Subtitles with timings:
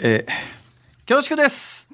[0.00, 1.88] えー、恐縮です。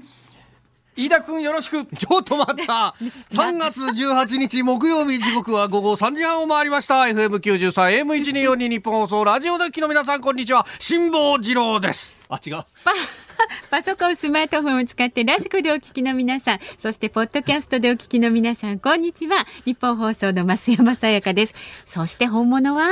[0.97, 1.85] 飯田君よろしく。
[1.87, 2.95] ちょっと待った。
[3.33, 7.03] 3月18日木曜日時刻は午後3時半を回りました。
[7.03, 10.67] FM93、M1242 日本放送、ラジオデッキの皆さん、こんにちは。
[10.79, 12.17] 辛坊治郎です。
[12.29, 12.65] あ、違う。
[13.71, 19.47] パソコン、スマートフォンを使ってラジコでお聞きの皆さん、そしてポッドキャストでお聞きの皆さん、こんにちは。
[19.65, 21.55] 日本放送の増山さやかです。
[21.85, 22.87] そして本物は？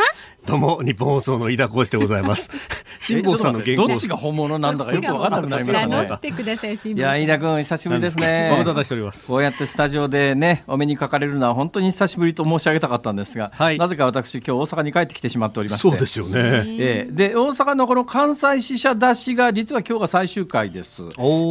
[0.44, 2.50] どうも日本放送の飯田浩司でございます。
[3.00, 3.86] 辛坊さんの原稿。
[3.86, 6.94] どっちが本物なんだかよくわからなくなりましたね。
[6.94, 8.48] いや飯田君久しぶりですね。
[8.50, 9.28] ご無沙汰しております。
[9.28, 13.38] こうやってスタジオでねお目にかかれるのは本当に久しぶりと申し上げたかったんです。
[13.38, 15.88] が、はい、なぜか私今日大阪に帰ってきてしまっておりまして。
[15.88, 16.18] そうです。
[16.18, 16.32] よね。
[16.34, 21.02] えー、で大阪のこの関西支社出しが実は今日が最終回です。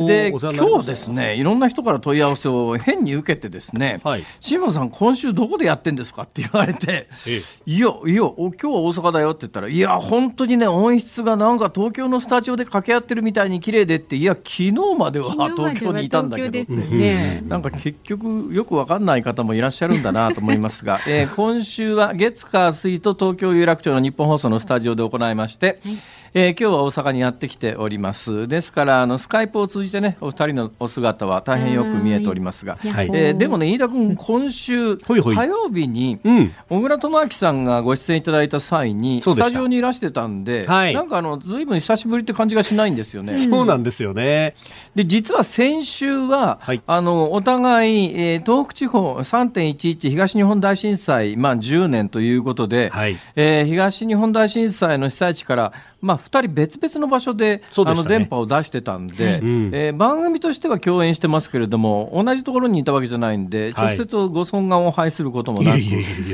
[0.06, 1.08] で今日です。
[1.08, 3.74] ねいろんな人から問い合わせを変に受けてです。
[3.74, 6.12] ね、はい、さん今週どこでやってんです。
[6.14, 26.00] かって言われて、ええ、いやいや今日は大阪だよって言ったらいや本当にね音質がなんか東京のスタジオで掛け合ってるみたいに綺麗でっていや昨日までは東京にいたんだけど、ね、なんか結局よくわかんない方もいらっしゃるんだなと思いますが、えー、今週は月火水と東京有楽町の日本放送のスタジオで行いまして、はい
[26.34, 28.48] えー、今日は大阪にやってきております。
[28.48, 36.22] ですからあのスカイプを通じてねお二人のお姿は大変よく見えておりますが、はい、えー、でもね飯田君今週火曜日に
[36.70, 43.36] 小倉智昭さんがご出演いただいた際にスタジオにいらしてたんで、はい、なんかあのずいぶん久しぶりって感じがしないんですよね。
[43.36, 44.56] そうなんですよね。
[44.96, 65.79] で実は先週は、はい、あのお互い、えー、東北地方3.11東日本大震災まあ10年ということで、はい、えー、東日本大震災の被災地からまあ、2人別々の場所で、ね、あの電波を出してたんで、うん、えー、番組としては共演してますけれども同じところにいたわけじゃないんで、直接ご尊厳を拝することもなく、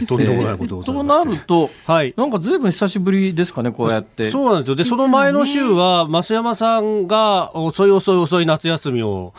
[0.08, 4.32] とんでもないこととなると、はい、なんかずいぶん久しぶりですかねこうやって。
[4.32, 4.76] そうなんですよ。
[4.76, 9.34] でその前の週は増山さんが遅い遅い遅い夏休みを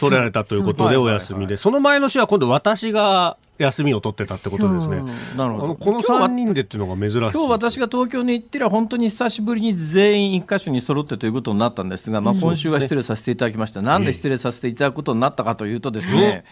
[0.00, 1.56] 取られたということでお休みで。
[1.56, 5.02] その前の週は今度私が休みを取ってたってことですね。
[5.36, 5.74] なるほど。
[5.74, 7.18] この3人でっていうのが珍しい。
[7.18, 13.82] 今日私が東京に行ってら本当に久しぶりに全員一箇所に揃ってということになったんですが、まあ今週は失礼させていただきました。
[13.82, 16.44] なんで失礼させていただくことになったかというとですね。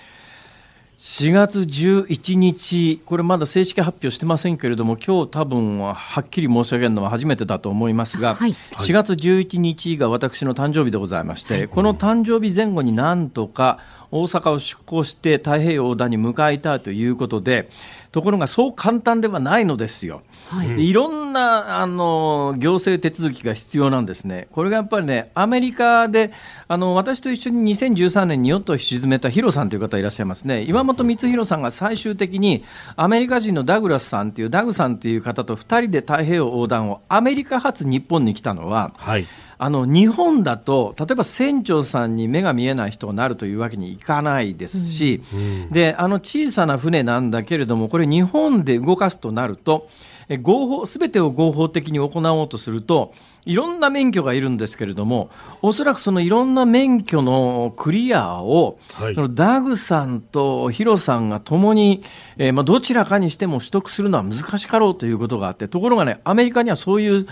[1.00, 13.78] 4月11日、これまだ正式発表してませんけれども、今日多分ははっきり申し上げるのは初めてだと思いますが、はい、4月11日が私の誕生日でございまして、はい、この誕生日前後になんとか
[14.10, 17.70] 大阪を出港して太平洋横断に向かいたいということで、
[18.12, 20.22] ところがそう簡単ではないのですよ。
[20.50, 26.32] はい、いろんなあの行政手続きが必要なんですね、これがやっぱりね、アメリカで
[26.66, 32.64] あの私と一緒に2013年にヨットを沈めたヒロさんという方いらっしゃいますね、岩本光弘さんが最終的に
[32.96, 39.26] アメリカ人のダグラスさんというダグさんという方と2人で太平洋横断をアメリカ発日本に来たのは、はい。
[39.62, 49.90] あの日本だと例えば船長さんに目が見えない人がなるというわけにいかないですし、うん、であの小さな船なんだけれどもこれ日本で動かすとなると
[50.38, 53.12] 合法全てを合法的に行おうとすると
[53.46, 55.30] いろんな免許がいるんですけれども
[55.62, 62.04] おそらくそのいろんな免許のクリアを、はい、そのダグさんとヒロさんがともに、
[62.36, 67.26] えー、まあ、どちらかにしても取得するのは難しかろうということがあってところがねアメリカにはそういう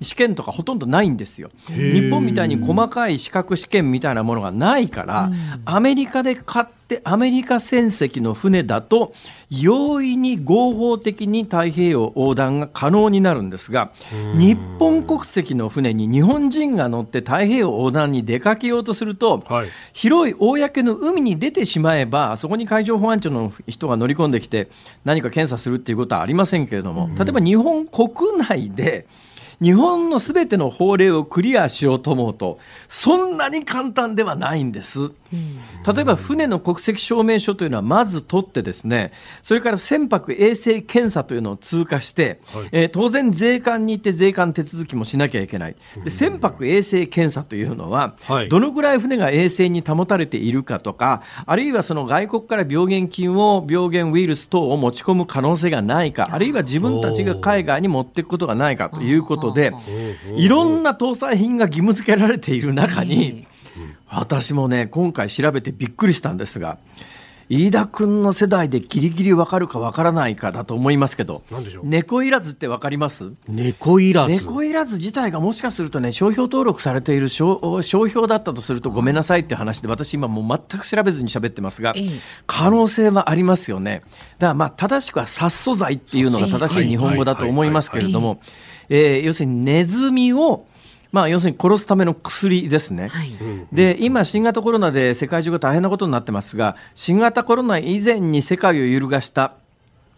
[0.00, 1.50] 試験とかほとんどないんですよ。
[1.68, 5.30] 日本みたいに細かい資格試験みたいなものがないから、
[5.64, 9.14] アメリカで買ってアメリカ船籍の船だと
[9.50, 13.92] 容易に合法的に太平洋横断が可能になるんですが
[14.34, 24.70] 日本国籍の船に日本人が乗って太平洋横断に出かけようとすると、はい、広い公の海に出てしまえばそこに海上保安庁の人が乗り込んできて
[25.04, 28.08] 何か検査するっていうことはありませんけれども例えば日本国
[28.38, 29.06] 内で
[29.62, 32.58] 日本のすべての法令をクリアしようと思うと
[32.88, 35.12] そんなに簡単ではないんです。
[35.32, 39.12] 例えば船の国籍証明書というのはまず取ってですね
[39.42, 45.76] それから船舶衛生検査というのを通過して、はい、えー、当然税関に行って税関手続きもしなきゃいけない。
[46.04, 59.72] で船舶衛生検査というのは、はい、どのぐらい船が衛生に保たれているかとかあるいはその外国から病原菌を病原ウイルス等を持ち込む可能性がないかあるいは自分たちが海外に持っていくことがないかということで
[60.36, 63.46] いろんな搭載品が義務付けられている中に
[64.08, 66.78] 私もね今回調べてびっくりしたんですが
[67.48, 71.42] 飯田君の世代でギリギリ分かるか分からないかだと思いますけど
[71.82, 73.32] 猫いらずって分かります？
[73.46, 74.32] 猫いらず？
[74.32, 81.94] 猫いらず自体がもしかするとね商標登録されている商商標だったとするとごめんなさいって話で私今もう全く調べずに喋ってますが、
[82.46, 84.02] 可能性はありますよね。
[84.38, 88.40] だからまあ正しくは殺素剤っていうのが正しい日本語だと思いますけれども
[88.88, 90.64] 要するにネズミを
[91.12, 93.30] まあ、要するに殺すための薬ですね、はい、
[93.70, 99.52] で今、新型コロナで世界中が大変なことになってますが新型コロナ以前に世界を揺るがした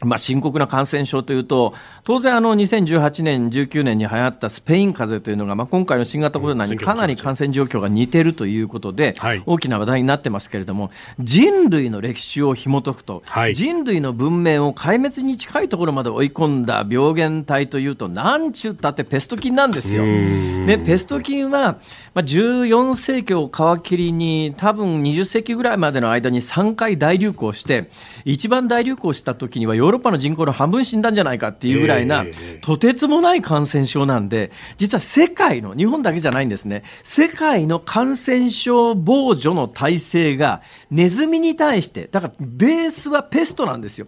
[0.04, 1.74] まあ、深刻な感染症というと
[2.04, 9.16] 当然あの2018年、19年に流行ったスペイン風邪というのが、まあ、今回の新型コロナにかなり感染状況が似ているということで、
[9.46, 13.22] 大きな話題になってますけれども人類の歴史を紐解くと、
[13.54, 20.04] 人類の文明を壊滅に近いところまで追い込んだ病原体というとなんちゅったってペスト菌なんですよ。
[20.04, 21.78] でペスト菌は、
[22.14, 27.90] まあ、14世紀を皮切りに多分20世紀ぐらいまでの間に3回大流行して
[28.24, 32.24] 一番大流行した時にはヨーロッパの人口の半分死んだんじゃないかっていうぐらいな、
[32.60, 44.06] とてつもない感染症なんで、実は世界の、日本だけじゃないんですね、世界の感染症防除の体制がネズミに対して、だからベースはペストなんですよ。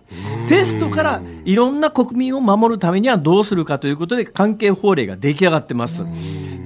[0.49, 6.05] ペストからいろんな国民を守るためにはどうするかということで関係法令が出来上がってます。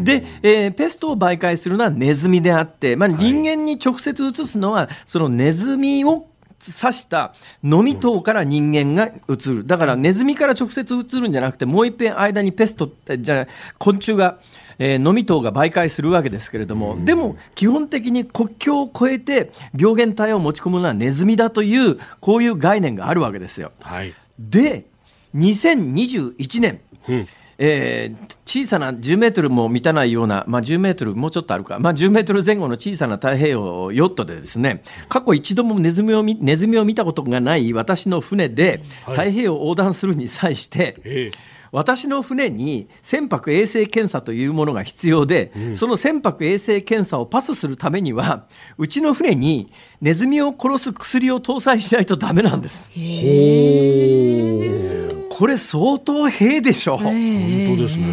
[0.01, 6.27] で、えー、ペストを媒介するのはネズミであって、まあ、人間に直接移すのは、そのネズミを
[6.61, 9.67] 刺した飲み等から人間が移る。
[9.67, 13.49] だからネズミから直接移るんじゃなくて、もう一遍間にペスト、じゃ
[13.79, 14.39] 昆虫が、
[14.79, 23.73] えー、飲み等が媒介するわけですけれども、でも基本的に国境を越えて病原体を持ち込むのはネズミだという、こういう概念があるわけですよ。
[23.81, 24.87] はい、で、
[25.35, 27.27] 2021年、うん
[27.63, 41.33] えー、小さな10メートルも満たないような、まあ、10メートルもうちょっとあるか、まあ、10メートル前後の小さな太平洋ヨットでですね過去一度もネズミをネズミを見たことがない私の船で太平洋を横断するに際して、はい
[41.73, 48.47] 私の船に船舶衛生検査というものが必要で、うん、その船舶衛生検査をパスするためには
[48.77, 52.91] うちの船にネズミを殺す薬を搭載しないとダメなんです。
[55.41, 56.99] これ相当兵でしょ。
[56.99, 57.15] 本
[57.75, 58.05] 当ですね。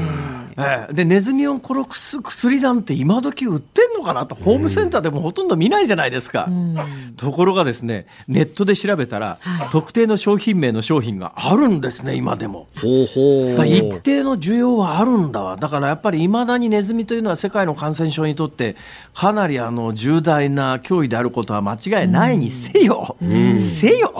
[0.57, 4.33] ええ、でネズミを殺す薬なんて今時売ってんのかなと。
[4.33, 12.67] ホームセンターでもほとんど見ないじゃないですか、うん、ところがですねネットで調べたら、はい、特定の商品名の商品があるんですね今でも。
[12.81, 13.67] ほうほう。
[13.67, 15.57] 一定の需要はあるんだわ。
[15.57, 18.77] だからやっぱりいまだにネズミというのは世界の感染症にとって
[19.13, 24.13] かなりあの重大な脅威であることは間違いないにせよ、うん、せよ。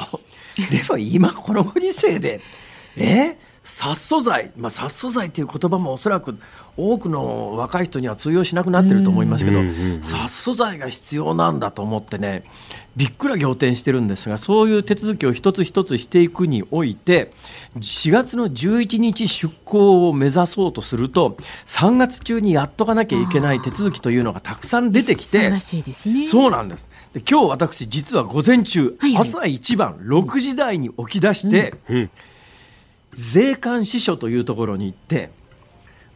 [0.58, 2.42] でも今このご時世で
[2.98, 3.38] え？
[3.68, 6.40] 殺素剤、まあ、殺素剤という言葉もおそらく
[6.78, 9.60] 多くの若い人には通用しなくなってると思いますけど、
[10.02, 12.44] 殺素剤が必要なんだと思ってね
[12.96, 17.34] びっくら仰天してるんですがそういう手続きを一つ一つしていくにおいて
[17.76, 25.52] 4月の11日出港を目指そうとすると3月中にやっとかなきゃいけない手続きというのがたくさん出てきて、
[26.30, 26.90] そうなんです。
[27.12, 31.96] で今日私実は午前中、はいはい、朝一番6時台に起き出して、うん。
[31.98, 32.12] うん
[33.18, 35.32] 税関支所というところに行って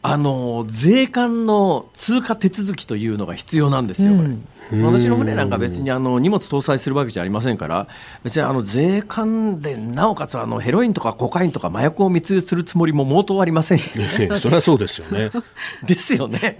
[0.03, 4.29] あの税関の通過手続きというのが必要なんですよ、これ。
[4.71, 7.87] 私の船なんか別にあの荷物搭載するわけじゃありませんから、
[8.23, 13.79] 別にあの税関でなおかつあのヘロインとかコカインとか麻薬を密輸するつもりも毛頭ありません。
[14.39, 15.31] そりゃそうですよね。
[15.85, 16.57] ですよね。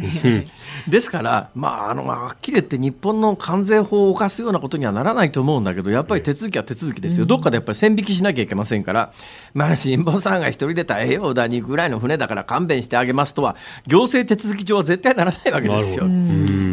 [0.87, 9.11] ですから、まあ、あのはっきり言って日本の関税法を犯すようなことにはならないと思うんだけど、やっぱり手続きは手続きですよ、どっかでやっぱり線引きしなきゃいけませんから、
[9.53, 13.55] まあ、辛坊さんが一人で太平洋だにぐらいの船だから勘弁してあげますとは、
[13.87, 16.05] 行政手続き上は絶対ならないわけですよ。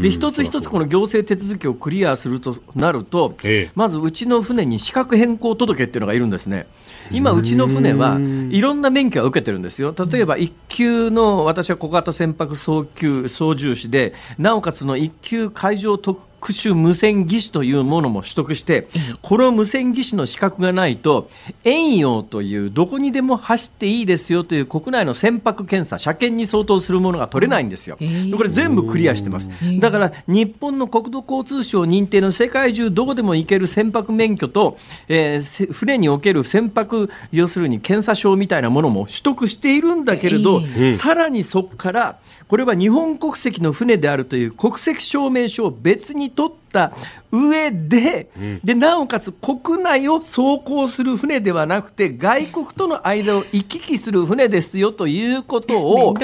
[0.03, 6.67] で一つ一つこの行政手続きをクリアするとなると、ええ、まずうちの船に資格変更届っていうのがいるんですね。
[7.11, 8.19] 今、うちの船は
[8.51, 18.89] いろんな免許を受けてるんですよ、例えば1級の私は小型船舶操級操縦士で、なおかつの1級海上特種無線技師というものも取得して
[19.23, 21.31] この無線技師の資格がないと
[21.65, 27.97] 遠洋というどこにでも走っていいですよという国内の船舶検査車検に相当するものが取れないんですよ。
[28.37, 29.49] これ全部クリアしてます。
[29.79, 34.79] だから日本の国土交通省認定の世界中どこでも行ける船舶免許と、
[35.09, 40.63] えー、船における船舶要するに検査証みたいなものも取得しているんだけれど、
[40.97, 42.19] さらにそこから
[42.49, 46.93] これは日本国籍の船であるという国籍証明書を別に取った
[47.31, 56.15] 上でうん、でなおかつ国内を走行する船ではなくて外国との間を行き来する船ですよということを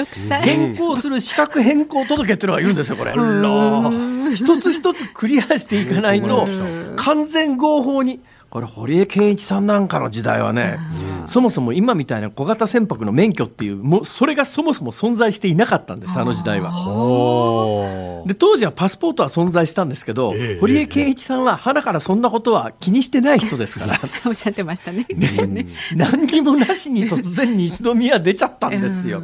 [0.43, 3.13] 変更する資格変更届っていうのがいるんですよこれ。
[4.35, 6.47] 一つ一つクリアしていかないと
[6.95, 8.19] 完全合法に。
[8.55, 10.79] これ堀江謙一さんなんかの時代はね、
[11.25, 18.23] そもそも今みたいな小型船舶の免許っていうもそれがそもそも存在していなかったんですあの時代は。
[18.25, 23.99] で当時はパスポートは存在したんですけど、えー、堀江謙一さんは鼻からそんなことは気にしてない人ですから。
[24.25, 25.05] おっしゃってましたね。
[25.09, 25.67] ね。
[25.93, 29.21] 何にもなしに突然西宮出ちゃったんですよ、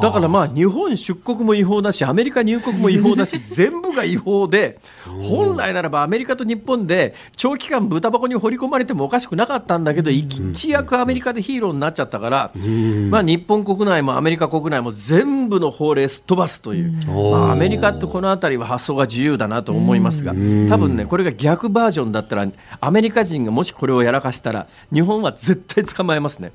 [0.00, 4.78] だからまあ日本出国も違法だしアメリカ入国も違法だし全部が違法で
[5.28, 12.52] 本来ならばアメリカと日本で長期間豚箱に掘り込まれてもおかしくなかったんだけど一躍アメリカでヒーローになっちゃったから、
[13.08, 20.32] まあ、日本国内もアメリカ国内も全部の法令すっ飛ばすという、まあ、アメリカってこの辺りは発想が自由だなと思いますが
[20.68, 22.46] 多分ねこれが逆バージョンだったら
[22.80, 26.52] アメリカ人がもしこれをやらかしたら日本は絶対捕まえますね。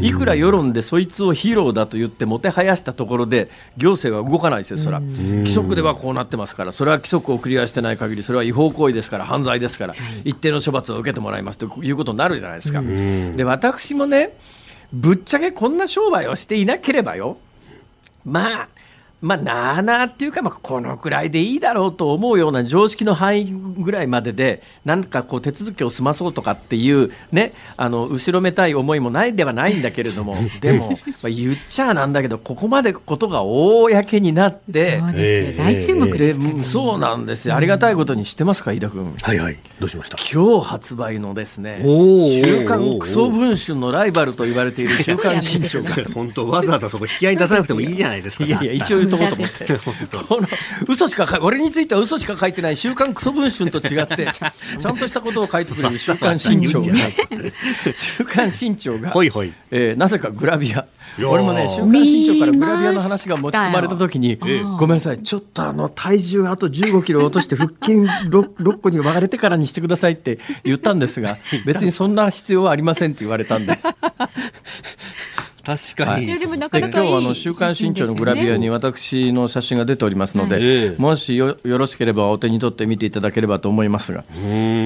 [0.00, 9.94] いくら世論でそいつをヒーローだと言ってもてはやしたところで行政は動かないですよそれは規則ではこうなってますからそれは規則をクリアしてない限りそれは違法行為ですから犯罪ですから
[10.24, 12.80] 一定の処罰を受けてもらいますということになるじゃないですか。
[13.36, 14.36] で私もね
[14.92, 17.38] ぶっちゃけこんな商売をしていなければよ
[18.24, 18.68] まあ
[19.22, 30.90] まあ、なあなあっていうか、まあ、このくらいでいいだろうと思うような常識の範囲ぐらいまでで、なんかこう手続きを済まそうとかっていう、ね、あの後ろめたい思いもないではないんだけれども、でも、
[31.22, 35.64] まあ、言っちゃなんだけど、ここまでことが公になって、そうですよ。
[35.64, 39.14] 大注目です、ね、そうなんですよ、ありがたいことに知ってますか、飯田君。
[39.22, 40.16] はいはい、どうしました？
[40.16, 41.80] 今日発売のですね、
[42.42, 45.90] 週刊クソ文春のライバルと言われている週刊新潮が。
[46.12, 48.44] 本当、わざわざそこ引き合いに出さなくてもいいじゃないですか。
[48.44, 49.78] いやいや、一応とこうと思って。
[50.28, 50.48] この
[50.88, 56.88] 嘘しか書俺については嘘しか書いてない週刊クソ文春と違って ちゃんとしたことを書いてくれる週刊新潮が
[57.94, 59.12] 週刊新潮が、
[59.70, 60.86] えー、なぜかグラビア。
[61.18, 64.38] 俺もね週刊新潮からグラビアの話が持ち込まれた時に
[64.78, 73.78] ごめんなさいちょっとあの体重あと15キロ落として腹筋 6, 6個に分かれてからにしてくださいって言ったんですが 別にそんな必要はありませんって言われたんで
[75.64, 84.24] 確かに、はい、でもなかなか今日あの週刊新潮のグラビアに私の写真が出ておりますので、はい、もしよよろしければお手に取って見ていただければと思いますが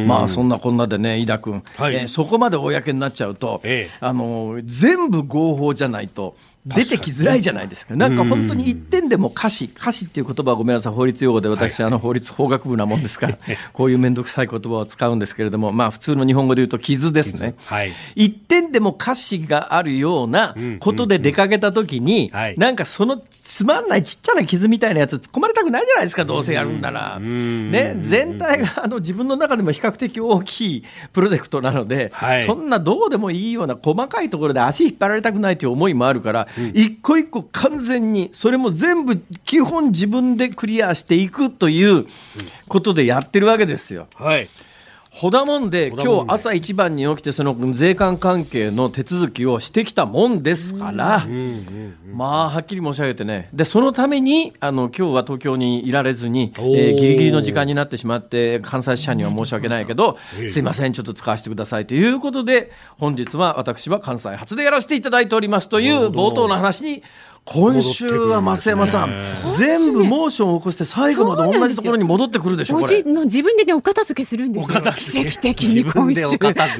[0.06, 6.36] まあそんなこんなでね飯田君、はい、えー、そこまで公になっちゃうと、ええ、あの全部合法じゃないと
[6.66, 7.94] 出てきづらいじゃないですか。
[7.94, 13.38] なんか本当に一点でも歌詞、歌詞っていう言葉はごめんなさい、法律用語で私、あの 法律法学部なもんですから、
[13.72, 17.54] こういう面倒くさい言葉を使うんですけれども、まあ普通の日本語で言うと傷ですね。
[17.66, 27.20] はい、一点でも歌詞があるようなことで出かけたときに、なんかそのつまんないちっちゃな傷みたいなやつ突っ込まれたくないじゃないですか、どうせやるんなら。
[27.20, 42.06] ね、全体があの自分の中でも比較的大きいプロジェクトなので、はい、そんなどうでもいいような細かいところで足引っ張られたくないという思いもあるから、一個一個完全にそれも全部基本自分でクリアしていくという
[42.68, 44.06] ことでやってるわけですよ。
[44.14, 44.48] はい
[45.16, 51.26] ほだもんで今日朝一番に起きてその税関関係の手続きをしてきたもんですから、
[52.12, 53.48] まあはっきり申し上げてね。
[53.54, 60.18] でそのためにあの今日は東京にいられずに、えー、ギリギリの時間になってしまって関西支社には申し訳ないけど、
[60.50, 67.02] すいませんちょっと使わせてくださいということで本日は私は関西初でやらせていただいておりますという冒頭の話に
[67.46, 69.22] 今週は増山さん、
[69.56, 74.82] 全部モーションを起こして最後まで同じところに戻ってくるでしょう自分でねお片付けするんですよ。
[74.82, 76.22] 奇跡的に今週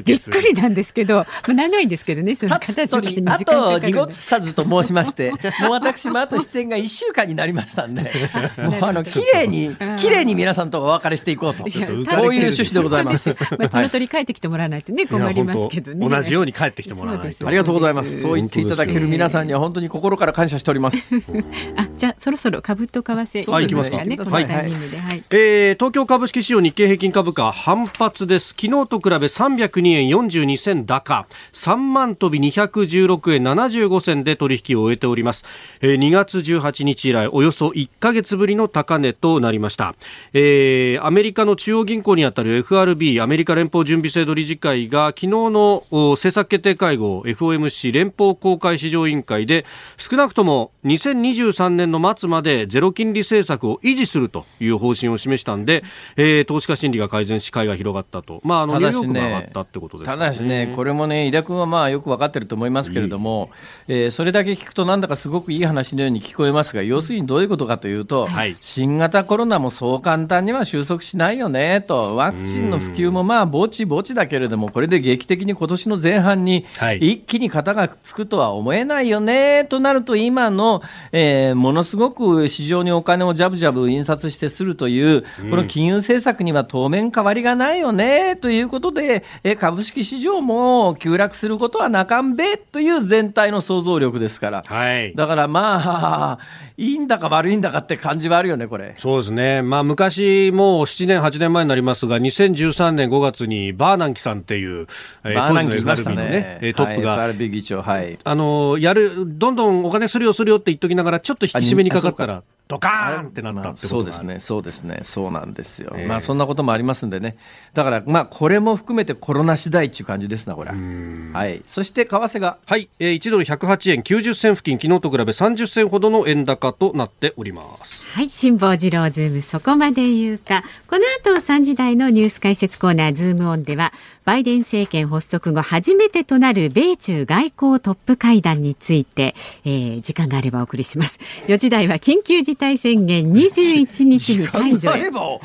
[0.03, 8.11] びっくりなんですけど長いんですけどねその片付けにあと濁さずと申しましてもう私もあと出演が1週間になりましたんで
[8.57, 11.63] もうあの綺麗に綺麗に皆さんとお別れしていこうと。
[11.63, 13.35] こういう趣旨でございます。
[13.57, 16.07] まあ、地元に帰ってきてもらわないとね困りますけどね。
[16.07, 17.47] 同じように帰ってきてもらわないと。
[17.47, 18.21] ありがとうございます。
[18.21, 21.15] そう言っていただける皆さんには本当に心から感謝謝しております。
[21.77, 24.03] あ、じゃあそろそろ株と為替、はい、行きますか。
[24.03, 28.49] ね、このタイミングで、はい、えー、東京株式市場日経平均株価反発です。
[28.49, 35.45] 昨日と比べ302円42銭高、3万飛び216円75銭で取引を終えております。
[35.81, 39.95] えー、2月18日以来およそ1ヶ月ぶりの高値となりました。
[40.33, 49.65] えー、アメリカの中央銀行にあたる FRB アメリカ連邦準備制度理事会が昨日の政策決定会合 FOMC 連邦公開市場委員会で
[49.97, 50.46] 少なくとも
[50.85, 55.83] 2023年の末までゼロ金利政策を維持するという方針を示したんで、
[56.15, 63.49] えー、投資家心理が改善し買いが広がったと、まあ、あのニューヨークが上がったってことです、ね、ただしね、これもね、井田君はまあよく分かってると思いますけれども、
[63.87, 76.65] えー、それだけ聞くと、なんだかすごくいい話のように聞こえますが、要するにどういうことかというと、はい、新型コロナもそう簡単には収束しないよねと、ワクチンの普及もまあぼちぼちだけれども、これで劇的に今年の前半に
[76.99, 96.39] 一気に型がつくとは思えないよねとなると、今の、えー、ものすごく市場にお金をじゃぶじゃぶ印刷してするという、この金融政策には当面変わりがないよねということで、え株式市場も急落することはなかんべという全体の想像力ですから、はい、だからまあ、
[96.77, 98.93] いいんだか悪いんだかって感じはあるよね、これ。
[98.97, 104.87] そうですね、まあ、昔、もう7年、8年前になりますが、2013年5月にバーナンキさんっていう、
[105.23, 112.43] えー、当時の FRB のね、ねトップが、はい、FRB 議長、はい、あのやる、どんどんお金刷るよ、刷るよって言っときながら、ちょっと引き締めにかかったら。
[112.67, 117.37] ドカーンってなったってこと、まあ、そうですね、そうですね、そうなんですよ、えー、まあそんなこともありますんでね、
[117.73, 120.71] だからまあこれも含めてコロナ次第っていう感じですな、これ。
[120.71, 128.05] はい、そして為替が、はい、えー、1ドル108円90銭付近、昨日と比べ30銭ほどの円高となっております。
[128.07, 133.93] はい、辛坊治郎ズーム、そこまで言うか、この後3時台のニュース解説コーナー、ズームオンでは、
[134.25, 141.19] バイデン政権発足後初めてとなる米中外交トップ会談について、えー、時間があればお送りします。
[141.47, 145.09] 4時台は緊急事態宣言21日に解除へ。
[145.09, 145.39] お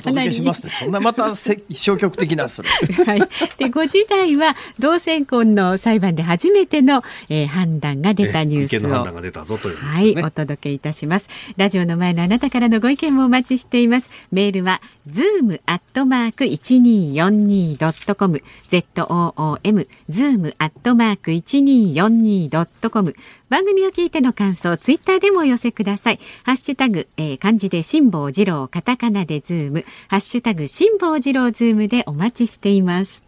[0.00, 2.68] 届けしますそんなまた消極的なそれ。
[2.68, 3.18] はい。
[3.20, 11.28] で5時台は同性婚の裁判で初めての、えー、判断が出たニュースを、はい、お届けいたします。
[11.56, 14.10] ラジオの前のあなたからのご意見もお待ちしています。
[14.32, 23.14] メールは zoom アットマーク一二四二ドットコ zoom、zoom、zoom アットマーク 1242.com
[23.50, 26.20] 番組を聞いての感想、ツイッターでも寄せください。
[26.44, 33.22] ハッシュタグ、えー、漢字で辛坊治郎、カタカナでズーム、ハッシュタグ辛坊治郎ズームでお待ちしています。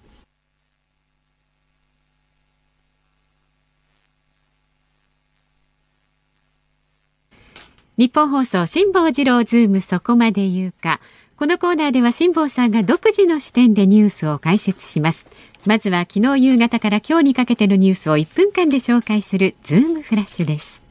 [7.98, 11.00] ニッポン放送辛坊治郎ズームそこまで言うか。
[11.38, 15.26] このコーナーでは辛坊さんが独自の視点でニュースを解説します。
[15.66, 20.82] まずは昨日夕方から今日にかけてのニュースを1分間で紹介するズームフラッシュです。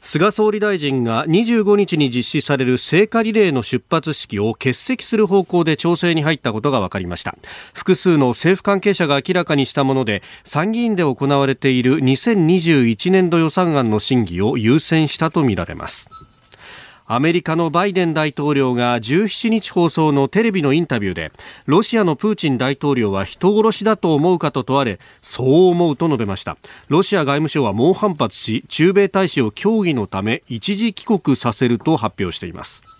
[0.00, 7.36] 菅総理大臣が25日に実施される聖火リレーの出発式を欠席する方向で調整に入ったことが分かりました
[7.72, 16.10] 複数の政府関係者が明らかにしたもので参議院で行われている2021年度予算案の審議を優先したとみられます
[17.06, 21.32] アメリカのバイデン大統領が17日放送のテレビのインタビューで
[21.66, 26.56] ロシアのプーチン大統領は人殺しだと思うかと問われそう思うと述べました。
[26.88, 32.93] ロシア外務省は猛反発し中米大使を協議のため一時帰国させると発表しています。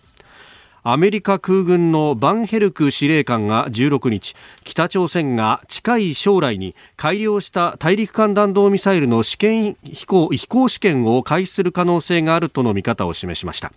[0.86, 13.72] アメリカ空軍のバンヘルク司令官が16日北朝鮮が近い将来に改良した大陸間弾道ミサイルの試験飛行飛行試験を開始する可能性があるとの見方を示しました。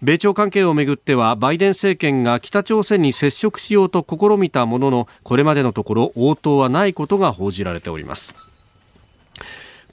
[0.00, 8.53] 米朝関係をめぐってはバイデン政権が北朝鮮に接触しようと試みたもののこれまでのところ応答はないことが報じられております。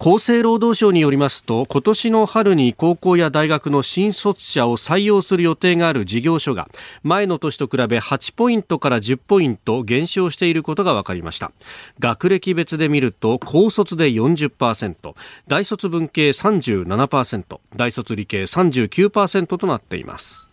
[0.03, 6.69] 厚生労働省によりますと今年の春に高校や大学の新卒者を採用する予定がある事業所が
[7.03, 11.51] 前の年と比べ8ポイントから10ポイント減少していることが分かりました。
[11.99, 15.13] 学歴別で見ると高卒で40%
[15.47, 20.50] 大卒文系37%大卒理系39%となっています。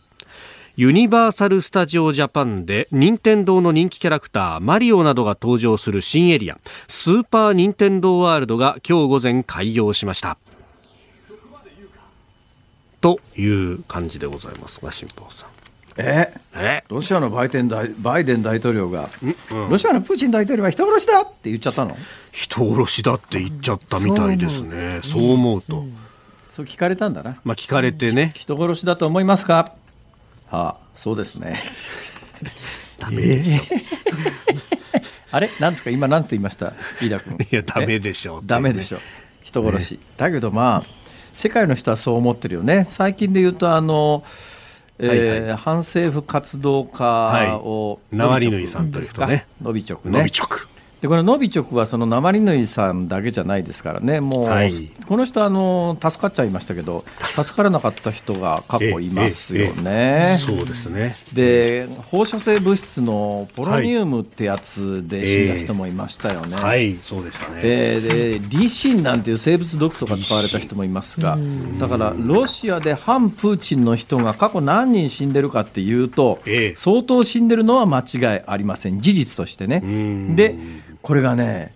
[0.79, 10.39] ユニバーサル・スタジオ・ジャパンで任天堂の人気キャラクターマリオなどが登場する新エリアスーパー・ニンテンドー・ワールドが今日午前開業しました。
[13.01, 15.49] という感じでございますが辛坊さん。
[15.97, 16.33] え？
[16.55, 16.85] え？
[16.89, 19.11] ロシアのバイデン大バイデン大統領が、
[19.51, 21.97] うん、ロシアのプーチン大統領は人殺しだって言っちゃったの？
[22.31, 25.97] 人殺しだって言っちゃったみたいですね、そう思うと、うん、
[26.45, 27.41] そう聞かれたんだな。
[27.43, 28.33] まあ聞かれてね。
[28.37, 29.55] 人殺しだと思いますか？
[29.55, 29.73] は
[30.51, 31.59] あ、そうですね。
[32.99, 33.53] ダメでしょ。
[33.53, 33.83] えー、
[35.31, 35.51] あれ？
[35.61, 35.91] なんですか？
[35.91, 36.73] 今なんて言いました？
[37.01, 37.39] 飯田君。
[37.51, 38.41] いやダメでしょう。
[38.45, 39.01] ダメでしょう。
[39.43, 40.89] 人殺し、だけどまあ
[41.33, 42.85] 世界の人はそう思ってるよね。
[42.87, 44.25] 最近で言うとあの
[45.01, 49.47] えーはいはい、反政府活動家を、はい、ナワリヌイさんというかね。
[49.63, 50.11] ノビチョク。
[50.11, 50.69] ねノビチョク
[51.01, 60.37] でこのノビチョクはそのナマリヌイさんだけじゃないですからね、もう、はい、この人あの、助かっちゃいましたけど、助からなかった人が過去いますよね。
[60.41, 61.15] そうですね。
[61.33, 66.57] で、放射性物質のポロニウムってやつで死んだ人もいましたよね。
[66.57, 67.63] はい、そうでしたね。
[67.63, 71.39] ででリシンなんていう生物毒とか使われた人もいますが、
[71.79, 76.41] だからロシアで反プーチンの人が過去何人死んでるかっていうと、
[76.75, 79.81] 相当死んでるのは間違いありません、事実としてね。
[80.35, 80.57] で
[81.09, 81.73] これがね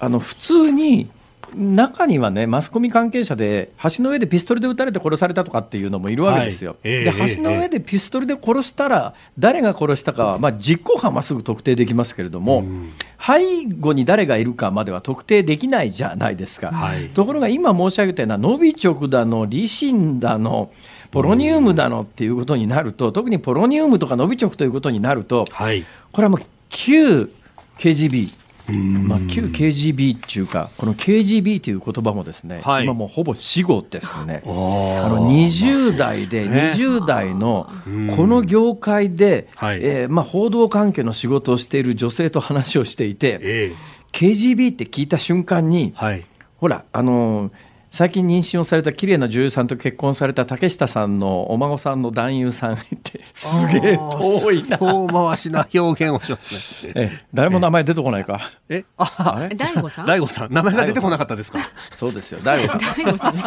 [0.00, 1.08] あの普通に
[1.54, 6.72] 中にはねマスコミ関係者で橋の上でピストルで撃たれて殺されたとかっていうのもいるわけですよ。
[6.72, 6.78] はい。
[6.82, 12.90] えー、で橋の上でピストルで殺したら誰が殺したかは、まあ、実行犯はすぐ特定できますけれども、うん、
[13.24, 16.72] 背後に誰がいるかまでは特定できないじゃないですか。
[16.72, 20.72] はい、ところが今申し上げたようなノビチョクだのリシンだの
[21.12, 27.30] ポロニウムだのっていうことになると、特にポロニウムとかノビチョクということになると、はい、これはもう旧
[27.78, 28.32] KGB
[28.72, 37.70] まあ、旧 KGB っていうか、この KGB という言葉もですね、はい、今もうほぼ死後ですね、あの20代で、20代の
[38.16, 46.24] この業界で、えー、まあ、報道関係の仕事をしている女性と話をしていて、えー、KGB って聞いた瞬間に、はい、
[46.58, 47.52] ほら、あのー
[47.96, 54.76] 最近妊娠をされた綺麗な女優さんと結婚された竹下さんのお孫さんの男優さんってすげえ遠いな。
[54.76, 56.92] 遠回しな表現をしますね。
[56.94, 58.50] え誰も名前出てこないか？
[58.68, 60.06] えあ大悟さん？
[60.06, 60.52] 大悟さん。
[60.52, 61.60] 名前が出てこなかったですか？
[61.96, 62.40] そうですよ。
[62.42, 62.96] 大悟さん。
[62.96, 63.38] 大悟さん、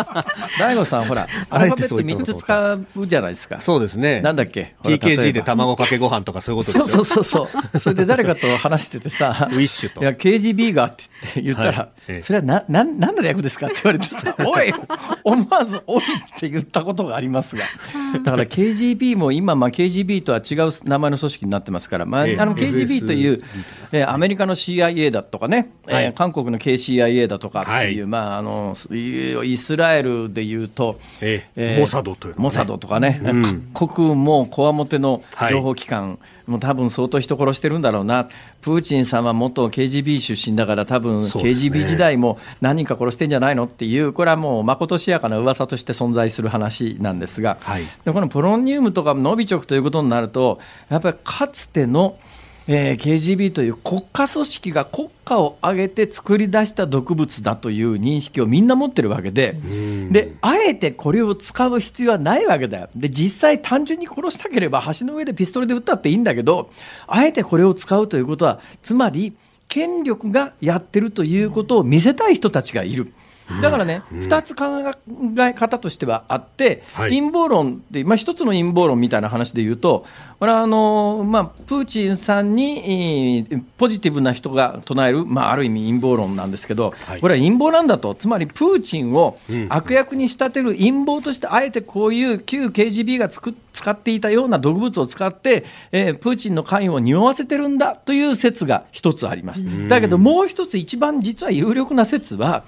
[0.57, 3.59] 大悟さんほらアルファベット3つ使うじゃないですか。
[3.59, 4.21] そうですね。
[4.21, 7.03] なんだっけ？TKG で卵かけご飯とかそういうことですよ。
[7.05, 7.79] そうそうそうそう。
[7.79, 10.01] それで誰かと話しててさウィッシュと。
[10.01, 11.03] いや KGB がって
[11.39, 14.73] 言ったら、はい、それはなな何の略ですかって言われてさおい
[15.23, 17.63] 思わず「おい!」って言ったことがありますが。
[18.23, 23.43] だから KGB も今、まあ、KGB とは違う名前の組織になってますから、まあ、あの KGB という、
[23.91, 36.17] えー、アメリカの CIA だとかね、はい、えー、韓国の KCIA だとかっていう、はい、まあ、あのイスラエルでいうと、えー、えー、モサドという、ね、モサドとかね、うん、各国もこわもての情報機関、はい
[36.49, 38.27] もう多分相当人殺してるんだろうな、
[38.61, 50.59] プーチンさんは元 KGB 出身だから、多分 KGB 時代も何人か殺してんじゃないのっていう、これはもうまことしやかな噂として存在する話なんですが、はい、でこのプロニウムとかノビチョクということになると、
[50.89, 52.17] やっぱりかつての
[52.71, 59.53] えー、KGB という国家組織が国家を挙げて作り出した毒物だという認識をみんな持ってるわけで、
[60.11, 62.89] であえてこれを使う必要はないわけだよ。
[62.95, 66.69] で実際単純に殺したければ橋の上でピストルで撃ったっていいんだけど、
[67.07, 69.35] あえてこれを使うということは、つまり
[69.67, 73.13] 権力がやってるということを見せたい人たちがいる。
[73.61, 74.65] だからね、2つ考
[75.39, 80.05] え方としてはあって、陰謀論って、まあ、1つの陰謀論みたいな話で言うと、
[80.39, 83.45] これはあの、まあ、プーチンさんに
[83.77, 89.37] ポジティブな人が唱える、まあ、ある意味陰謀論なんですけど、これは陰謀なんだと、つまりプーチンを
[89.69, 99.63] 悪役に仕立てる陰謀として、あえてこういう旧 KGB がつく使っていたような毒物を使って、えー、プーチンの関与を匂わせてるんだという説が一つあります。
[99.87, 102.63] だけどもう一つ一番実は有力な説は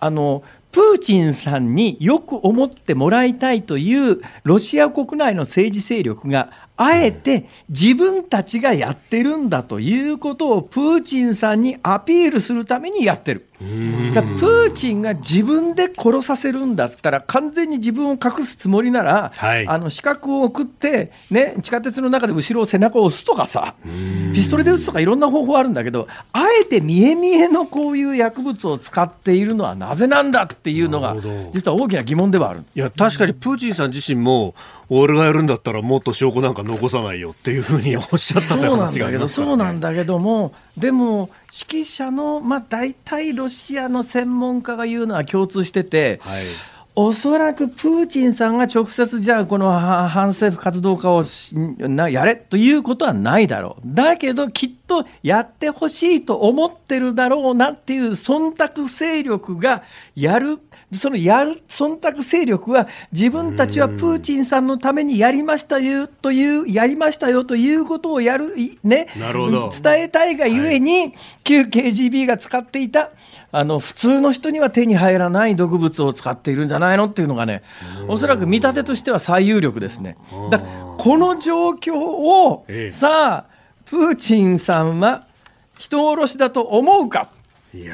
[0.00, 6.50] あのプーチンさんによく思ってもらいたいというロシア国内の政治勢力が
[6.82, 13.46] あえて自分たちがやってるんだということをプーチンさんにアピールするためにやってる。
[14.14, 23.74] だプーチンが自分で殺させるんだったら、完全に自分を隠すつもりなら、はい、あの資格を送って、ね、地下鉄の中で後ろを背中を押すとかさ、
[24.32, 31.14] ピストルで撃つとかいろんな方法あるんだけど、あえて見え見えのこういう薬物を使っているのはなぜなんだっていうのが、
[31.52, 32.64] 実は大きな疑問ではある。
[32.74, 34.54] いや確かにプーチンさん自身も、
[34.92, 41.30] 俺がやるんだったらもっと証拠なんか残さないよっていうふうにおっしゃったという話がありますから、ね、そうなんだけども、でも、
[41.70, 46.44] 指揮者の、まあ、大体ロシアの専門家が言うのは共通してて、はい、
[47.02, 51.22] おそらくプーチンさんが直接、じゃあ、この反政府活動家を
[51.88, 53.94] なやれということはないだろう。
[53.94, 59.82] だけど、きっとやってほしいと思ってるだろうなっていう忖度勢力が
[60.14, 60.58] やる。
[60.92, 73.10] そのやる忖度勢力は自分たちはプーチンさんのためにやりましたよというやりましたよということをやるね伝えたいがゆえに、はい、旧 KGB が使っていた
[73.52, 77.62] あの普通の人には手に入らない毒物を使っているんじゃないのっていうのがね、
[78.08, 80.16] おそらく見立てとしては最有力ですね。
[80.50, 83.50] だこの状況を、さあ、
[83.86, 85.26] プーチンさんは
[85.78, 87.28] 人殺しだと思うか？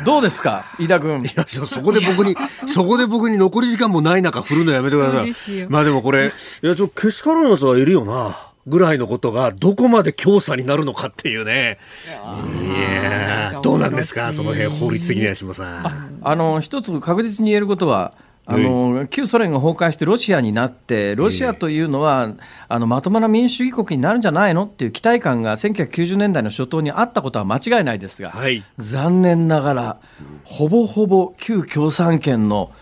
[0.04, 1.22] どうですか飯田君？
[1.22, 2.34] いや、そこで僕に、
[2.66, 5.66] そこで僕に残り時間もない中振るのやめてください。
[5.68, 8.36] まあでもこれ、いや、ちょ、けしからんやつはいるよな。
[8.66, 11.78] ぐらいのことがどこまで強査になるのかっていうね。
[12.04, 16.18] いやどうなんですか、その辺、法律的には島さん。
[16.22, 18.12] あの一つ確実に言えることは、
[18.48, 22.28] あの旧ソ連が崩壊してロシアになって、ロシアというのは、
[22.68, 29.96] あのまともな民主主義国になるんじゃないのっていう期待感が1990年代の初頭にあったことは間違いないですが、はい、残念ながら、
[30.44, 32.72] ほぼほぼ旧共産圏の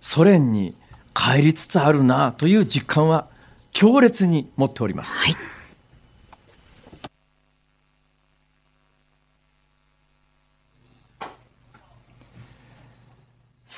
[0.00, 0.74] ソ連に
[1.14, 3.26] 帰りつつあるなという実感は
[3.72, 5.12] 強烈に持っております。
[5.12, 5.57] はい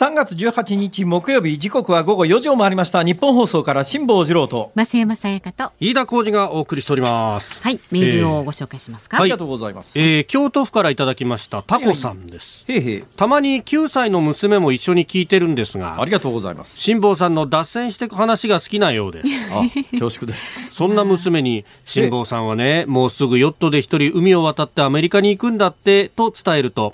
[0.00, 3.02] 3月18日木曜日時刻は午後4時を回りました。
[3.02, 4.72] 日本放送から辛坊治郎と。
[4.74, 5.72] 増山さやかと。
[5.78, 7.62] 飯田浩二がお送りしております。
[7.62, 16.78] はいメールをご紹介しますか、えー、ありがとうございます、えー、京都府からいただきましたタコさんです、へへたまに9歳の娘も一緒に聞いてるんですがありがとうございます。
[16.78, 19.28] 辛坊さんの脱線していく話が好きなようです。
[19.52, 19.64] あ
[19.98, 20.72] 恐縮です。
[20.80, 26.90] そんな娘に辛坊さんはねもうすぐヨットで一人海を渡ってアメリカに行くんだってと伝えると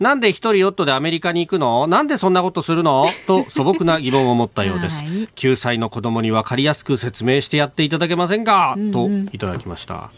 [0.00, 1.86] なんで一人ヨットでアメリカに行くの？
[1.86, 3.06] なんでそんなことするの？
[3.26, 5.04] と素朴な疑問を持ったようです。
[5.04, 10.10] はい、9歳の子供に分かりやすく説明してやっていただけませんか、うんうん、といただきました。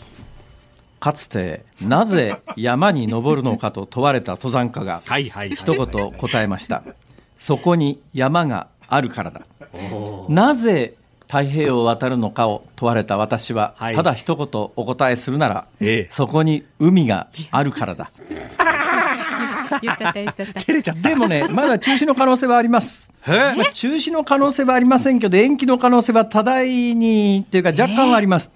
[0.99, 5.03] かつてなぜ山に登るのかと問われた登山家が
[5.55, 6.83] 一言答えました。
[7.37, 9.43] そこに山があるからだ。
[10.29, 10.95] なぜ
[11.29, 18.11] 太平洋を渡るのかを問われた私は、はい、ただ一言お答えするなら、ええ、そこに海があるからだ。
[19.83, 20.61] 言っちゃった言っちゃった。
[20.61, 21.09] 照れちゃった。
[21.09, 23.13] でもね、まだ中止の可能性はあります。
[23.27, 28.51] まあ、中止の可能性はありませんけど、延期の可能性は多大にっていうか若干はあります。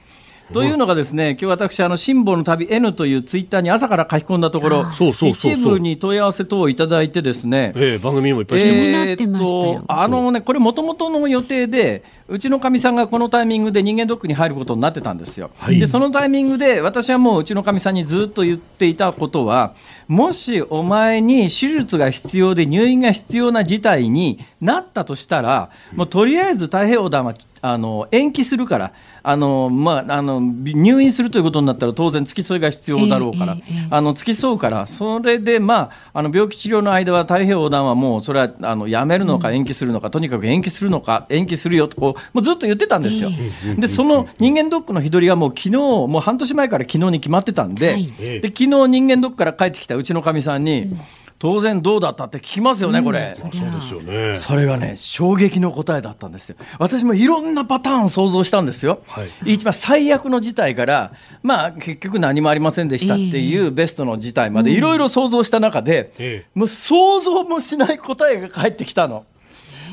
[0.53, 15.51] というのがですね、今日私、あの、辛抱の旅 N というツイッターに朝から書き込んだところ、一部に問い合わせ等をいただいてですね、えー、番組もいっぱいしてえー、と、あのね、これもともとの予定で、うちのかみさんがこのタイミングで人間ドックに入ることになってたんですよ。
[15.59, 19.75] はい、で、そのタイミングで、私はもううちのかみさんにずっと言っていたことは、
[20.09, 28.93] もしお前に手術が必要で入院が必要な事態になったとしたら、もうとりあえず太平洋弾はあの延期するから、
[29.23, 43.31] あのまあ、あの入院するということになったら当然付き添いが必要だろうから、えーえー、あの付き添うからそれで、まあ、あの病気治療の間は太平洋横断はもうそれはあのやめるのか延期するのか、うん、とにかく延期するのか延期するよとこうもうずっと言ってたんですよ。
[43.31, 51.01] えー、でその人間ドックの日取りはもう昨日もう半年前から昨日に決まってたんではい、で昨日人間ドックから帰ってきたうちのかみさんに、うん
[51.41, 54.37] 当然どうだったって聞きますよね、これ、そうですよね。
[54.37, 56.57] それがね衝撃の答えだったんですよ。
[56.79, 69.25] 私もいろんなパターン想像したんですよ、はい、一番最悪の事態からまあ結局何もありませんでしたっていうベストの事態までいろいろ想像した中で、えー、もう想像もしない答えが返ってきたの。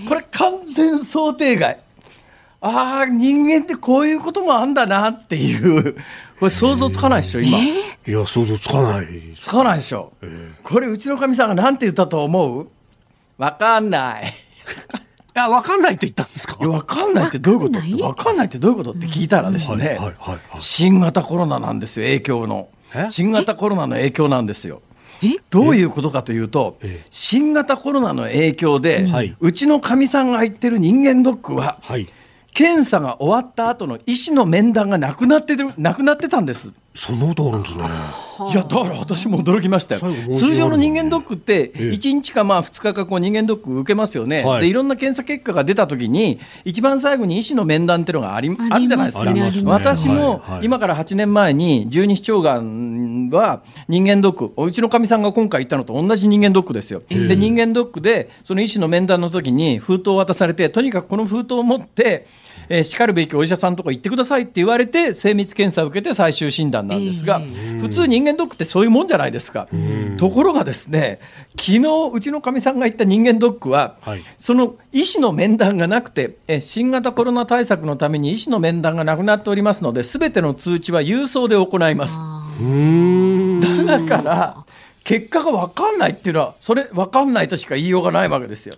[0.10, 1.80] これ完全想定外。
[2.60, 5.96] ああ人間ってこういうこともあんだなっていう
[6.40, 7.72] これ想像つかないでしょ今、い
[8.06, 9.08] や想像つかない
[9.40, 12.68] つかないでしょ、えー、これうちのかみさんが何て言ったと思う？
[13.38, 14.24] わかんない。
[15.36, 16.58] いやわかんないって言ったんですか？
[16.60, 18.04] いやわかんないってどういうこと？
[18.04, 18.46] わかんない？
[18.48, 20.00] ってどういうことって聞いたらですね、
[20.60, 22.70] 新型コロナなんですよ影響の。
[23.10, 24.82] 新型コロナの影響なんですよ。
[25.50, 26.78] どういうことかというと、
[27.10, 29.08] 新型コロナの影響で、
[29.40, 32.08] うちのかみさんが言ってる人間ドックは、はい
[32.58, 36.70] 検査が終わった後の医師の面談がなくなってるなくなってたんです。
[36.96, 37.84] そんなことあるんですね。
[38.52, 40.02] いやだから私も驚きましたよ。
[40.36, 44.44] 通常の人間ドックって1日かまあ2日かこう人間ドック受けますよね。
[44.44, 49.24] はい、でいろんな検査結果が出た時に一番最後に医師の面談っていうのがありあるじゃないですか。
[49.24, 57.04] すね、私も今から8年前に十二指腸がんは人間ドックうちのかみさんが今回言ったのと同じ人間ドックですよ。
[57.08, 62.26] で人間ドックでその医師の面談の時に封筒を渡されてとにかくこの封筒を持って
[62.70, 67.40] えー、しかるべきお医者さんとか行ってくださいって言われて精密検査を受けて最終診断なんですが、
[67.82, 69.68] 普通人間ドックってそういうもんじゃないですか。
[70.18, 71.20] ところがですね
[71.60, 71.80] 昨日
[72.14, 82.18] うちのかみさんが言った人間ドックは、はい、その医師の面談がなくてえ新型コロナ対策のために医師の面談がなくなっておりますので全ての通知は郵送で行います。
[83.86, 84.66] だから
[85.08, 88.76] 結果が分かんないっていうのはそれ分かんないとしか言いようがないわけですよ。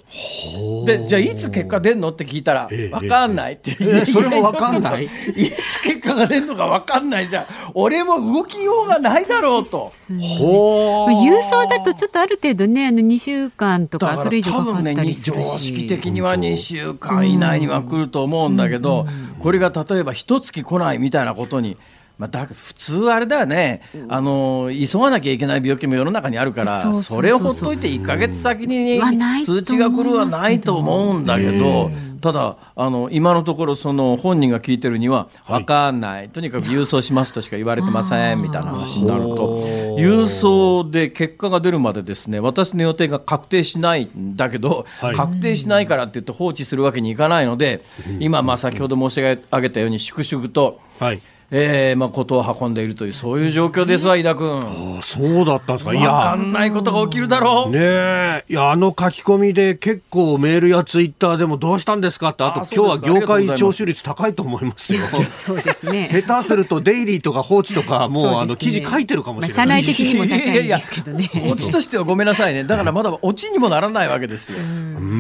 [0.85, 2.09] でじゃあいつ結果出るの？
[2.09, 5.05] って聞いたら、分かんないって、ええ、それも分かんない？
[5.05, 7.45] いつ結果が出るのか分かんないじゃん。
[7.73, 9.89] 俺も動きようがないだろうと。
[10.37, 19.07] ほ郵送だとちょっとある程度ねあの2週間とかそれ以上かかったりするし、ね、常識的には2週間以内には来ると思うんだけど、
[19.39, 21.75] これが例えば一月来ないみたいなことに
[22.19, 28.99] まあ、だ普通あれだよね、あの急がなきゃいけない病気も世の中にあるからそれをほっといて1か月先に
[29.45, 31.89] 通知が来るはないと思うんだけど。
[32.19, 39.63] ただあの今のところその本人が聞いてるには分かんない、はい、とにかく郵送しますとしか言われてませんみたいな話になると。
[39.97, 47.85] 郵送で結果が出るまでですね私の予定が確定しないんだけど、はい、確定しないからって言って放置するわけにいかないので
[48.19, 54.99] 今まあ先ほど申し上げたように粛々と、はいえーまあ、ことを運んでいるというそういう状況ですわ、井田君。
[54.99, 55.93] あそうだったんですか。
[55.93, 57.71] いや、わかんないことが起きるだろう。
[57.71, 65.01] ねえ、いや、あの書き込みで結構メールやツイッターでもどうしたんですかって、あと今日は業界聴取率高いと思いますよ。
[65.31, 66.09] そうですね。
[66.27, 69.67] 下手するとデイリーとか放置とか、もう、ね、あの記事書いてるかもしれない。
[69.67, 71.31] まあ、社内的にも高いんですけどね。
[71.49, 72.63] オチとしてはごめんなさいね。
[72.63, 74.59] だからまだオチにもならないわけですよ。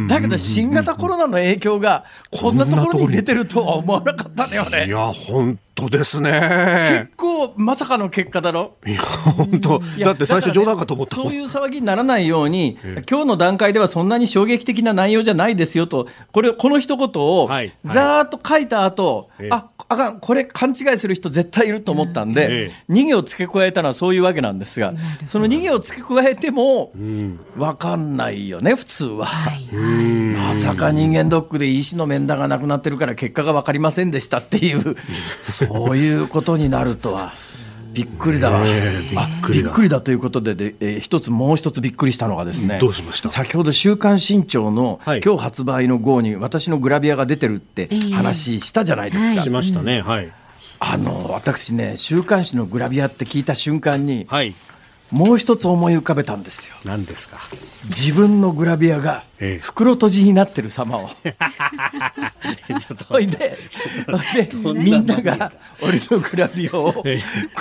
[0.07, 4.85] だけど新型コロナの影響がこんなところに出てるとは思わなかったのよね。
[4.85, 7.07] いや、本当ですね。
[7.07, 8.75] 結構まさかの結果だろ？
[8.85, 9.81] いや本当。
[10.03, 12.77] だって最初冗談かと思った、ね、そういう騒ぎにならないように、
[13.09, 17.47] 今日の段階ではそんなに衝撃的な内容じゃないですよと、これこの一言を
[17.85, 20.19] ざーっと書いた後、はいはい、ああかん。
[20.19, 24.93] これ勘違いする人絶対いると思ったんで、うん、逃げを付け加えたのはそういうわけなんですが、
[25.25, 26.91] その逃げを付け加えても
[27.55, 29.25] 分かんないよね普通は。
[29.25, 34.95] はい、まさか人間ドックで医師の面談がなくなってるから結果が分かりませんでしたっていう
[35.69, 37.33] そういうことになるとは。
[37.91, 39.69] びっくりだわ、えー、びっくりだ。
[39.69, 43.29] びっくりだということでで、えー、一つもう一つびっくりしたのがですねどうしました？
[43.29, 49.25] 先ほど「週刊新潮の」はい、今日発売の号に私のグラビアが出てるって話したじゃないですか。
[49.25, 50.31] えーはい、しましたね、はい、
[50.79, 54.53] あの私ね週刊誌のグラビアって聞いた瞬間に、はい、
[55.11, 56.75] もう一つ思い浮かべたんですよ。
[56.85, 57.39] 何ですか？
[57.85, 59.23] 自分のグラビアが
[59.61, 61.09] 袋閉じになってる様を。
[63.09, 63.57] ほいで
[64.75, 67.03] みんなが俺のグラビアを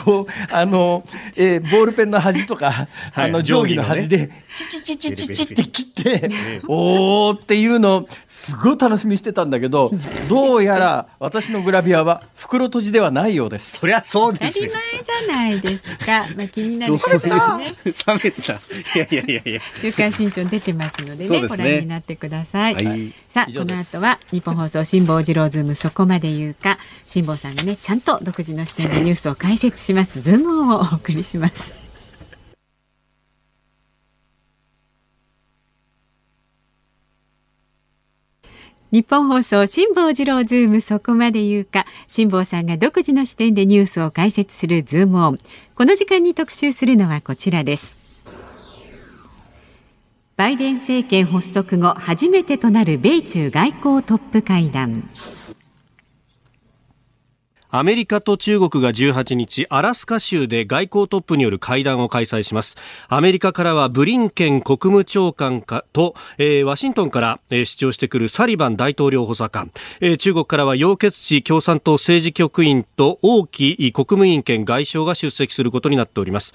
[0.04, 1.04] こうあの、
[1.36, 6.30] えー、ボールペンの端とか、あの定規の端でチチチチチチって切って
[6.66, 9.92] おーっていうのをすごい楽しみにしてたんだけど
[10.28, 13.78] どうやら私のグラビアは袋閉じではないようです。
[13.78, 14.72] そりゃそうですよ。
[14.72, 16.26] 当たり前じゃないですか。
[16.36, 16.98] まあ気になる。
[17.84, 18.54] 冷めてた。
[18.54, 18.58] い
[18.96, 19.60] やいやいやいや。
[19.80, 22.74] 週刊新潮出てますのでね、ねご覧になってください。
[22.74, 31.87] はい、さあこの後はニッポン放送辛坊治郎ズームそこまで言うか辛坊さんがねちゃんと独自の視点でニュースを解説しますズームをお送りします。
[38.90, 45.38] ニッポン放送辛坊治郎ズームそこまで言うか辛坊さんが独自の視点でニュースを解説するズームオン
[45.74, 48.08] この時間に特集するのはこちらです。
[50.36, 55.02] バイデン政権発足後初めてとなる米中外交トップ会談。
[57.70, 62.76] アメリカと中国が18日、アラスカ州で外交トップによる会談を開催します。
[63.08, 76.54] アメリカからはブリンケン国務長官かと、えー、ワシントンから、えー、主張してくるサリバン大統領補佐官、えー、中国からは楊潔チ共産党政治局員と王毅国務委員兼外相が出席することになっております。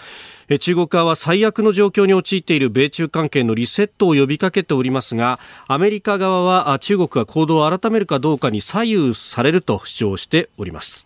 [0.59, 11.02] 中国側は最悪の状況に陥っている米中関係のリセットを呼びかけておりますがアメリカ側は中国が行動を改めるかどうかに左右されると主張しております、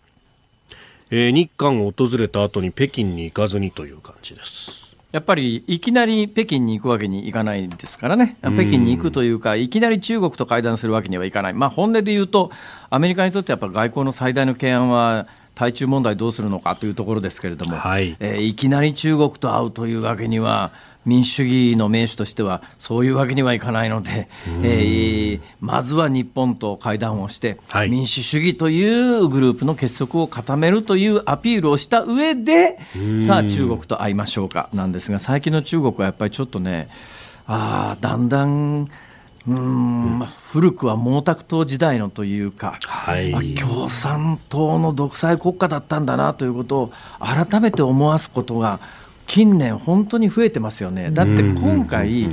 [1.10, 4.96] えー、日韓を訪れた後に北京に行かずにという感じです。
[5.10, 12.50] やっぱりいきなり北京に行くわけにいかないですからね、北京に行くというか、いきなり中国と会談するわけにはいかない、まあ、本音で言うと、
[12.90, 20.72] アメリカにとってやっぱ外交の最大の懸案は、対中問題どうするのかというところですけれども、はい、えー、いきなり中国と会うというわけには、
[21.04, 24.28] 民主主義の盟主としてはそういうわけにはいかないので、
[24.62, 32.78] えー、まずは日本と会談をして、はい、民主主義というグループの結束を固めるというアピールをした上で
[33.26, 34.68] さあ中国と会いましょうか。
[34.74, 36.88] なんですが最近の中国はやっぱりちょっとね
[37.46, 38.88] あだんだん
[39.46, 48.80] うん古くは毛沢東時代のというか、はい、共産党の独裁国家だったんだなということを改めて思わすことが
[49.28, 51.10] 近年本当に増えてますよね。
[51.12, 52.28] だって今回、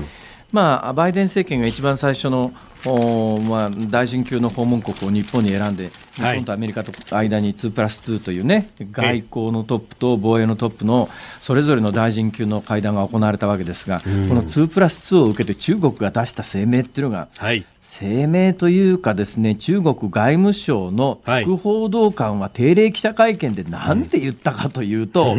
[0.52, 2.52] まあ、バイデン政権が一番最初の
[2.88, 11.10] おまあ、大臣級の訪問国を日本に選んで、日本とアメリカと間に2プラス2というね、外交のトップと防衛のトップの
[11.42, 25.36] それぞれの大臣級の会談が行われたわけですが、この2プラス2を受けて中国が出した声明っていうのが、はい、声明というかですね、中国外務省の副報道官は定例記者会見で何て言ったかというと、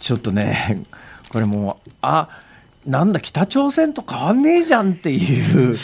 [0.00, 0.84] ちょっとね、
[1.28, 2.28] これもう、あ
[2.86, 5.78] なんだ北朝鮮と変わんねえじゃんっていう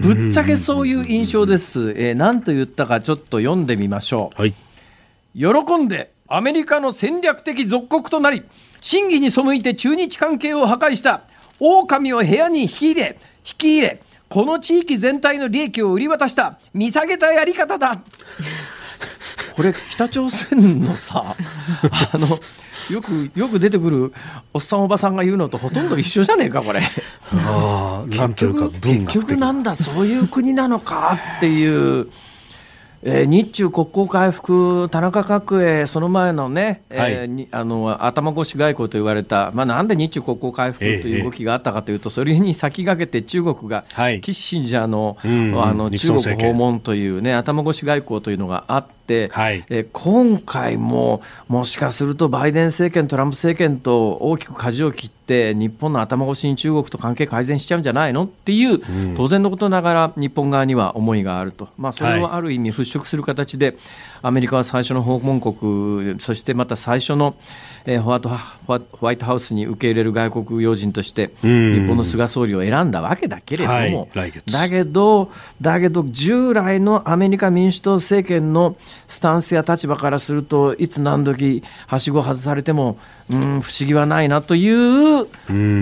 [0.00, 4.54] ぶっちゃけそういう印象です、えー、何と言ったかちょっと読んでみましょう、はい、
[5.34, 8.44] 喜んでアメリカの戦略的属国となり
[8.80, 11.22] 真偽に背いて中日関係を破壊した
[11.58, 18.02] 狼を部屋に引き入れ引き入れこの地域全体の利益を売り渡した見下げたやり方だ。
[19.54, 21.36] これ北朝鮮のさ
[22.12, 22.38] あの
[22.90, 24.12] よくよく出てくる
[24.52, 26.80] おっさんおばさんが言うのとほとんど一緒じゃねえかこれ。
[27.32, 32.08] あなんというか結局なんだそういう国なのかっていう
[33.08, 45.26] えー、日中国交回復、田中角栄、その前のね、はい、えー、あの頭越し外交と言われた、まあ、なんで日中国交回復という動きがあったかというと、えー、それに先駆けて中国が、はい、キッシンジャーの,、あ
[45.72, 58.80] の中国訪問というね、頭越し外交というのがあって、はい、えー、今回ももしかするとバイデン政権、トランプ政権と大きく舵を切って、日本の頭越しに中国と関係改善しちゃうんじゃないのっていう、
[59.16, 63.76] 当然のことながら日本側には思いがあると、まあ、それをある意味払拭する形で、
[64.26, 67.36] アメリカは最初の訪問国そしてまた最初の、
[67.84, 78.76] えー、ホワホワイトハウスに受け入れる外国要人として日本の菅総理を選んだわけだけれども、はい、だけどだけど従来のアメリカ民主党政権の
[79.08, 82.98] スタンスや立場からするといつ何時はしご外されても
[83.28, 85.26] うん不思議はないなという、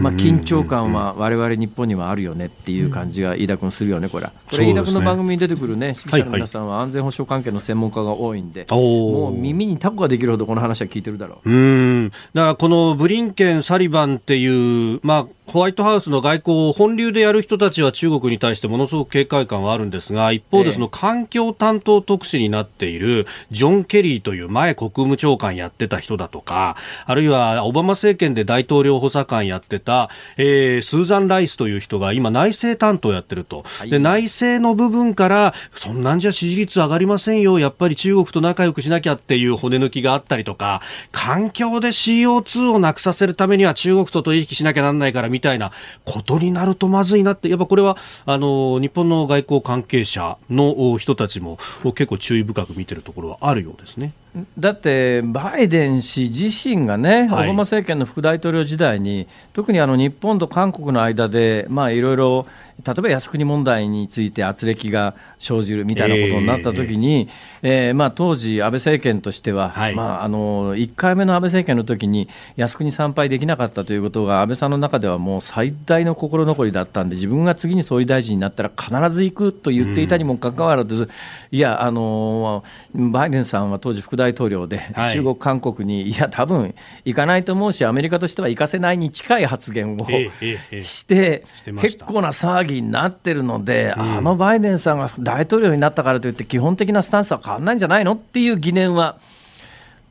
[0.02, 4.26] まあ、緊張感は我々日本にはあるよねっていう感じが飯田君するよね、これ。
[4.26, 11.50] これ、飯田君の番組に出てくるね、記者の皆さんは安全保障関係の専門家が多いんで、もう耳にタコができるほどこの話は聞いてるだろう。
[11.50, 12.10] うん。
[12.32, 33.64] だからこのブリンケン、サリバンっていう、まあ、ホワイトハウスの外交を本流でやる人たちは中国に対してものすごく警戒感はあるんですが、一方でその環境担当特使になっているジョン・ケリーという前国務長官やってた人だとか、あるいはオバマ政権で大統領補佐官やってた、えー、スーザン・ライスという人が今内政担当やってると。
[33.88, 37.58] で、内政の部分から、そんなんじゃ支持率上がりませんよ。
[37.58, 40.80] やっぱり中国と仲良くしなきゃっていう骨抜きがあったりとか、
[41.12, 45.72] 環境で CO2 をなくさせるためには中国と取引しなきゃなんないからみたいな
[46.04, 51.58] ことになるとまずいなって、やっぱこれは、あの、日本の外交関係者の人たちも
[51.94, 54.12] 結構注意深く見てるところはあるようですね。
[54.58, 62.46] だって、バイデン氏自身がね、オバマ政権の副大統領時代に、特にあの日本と韓国の間で、まあ、いろいろ
[62.82, 67.28] 例えば靖国問題について圧力が生じるみたいなことになったときに、
[67.62, 81.08] えー、えー、まあ、当時、安倍政権としては、はい、まあ、あの1回目の安倍政権の時に靖国参拝できなかったということが、安倍さんの中ではもう最大の心残りだったんで、自分が次に総理大臣になったら必ず行くと言っていたにもかかわらず、うん、
[81.52, 90.06] いや、あのバイデンさんは当時、副大統領で、はい、中国、韓国に、いや、多分行かないと思うし、アメリカとしては行かせないに近い発言を
[90.82, 91.44] して、
[91.80, 99.18] 結構な騒ぎになってるので、うん、あのバイデンさんが大統領になったからといって、基本的なスタンスは変わらないんじゃないのっていう疑念は。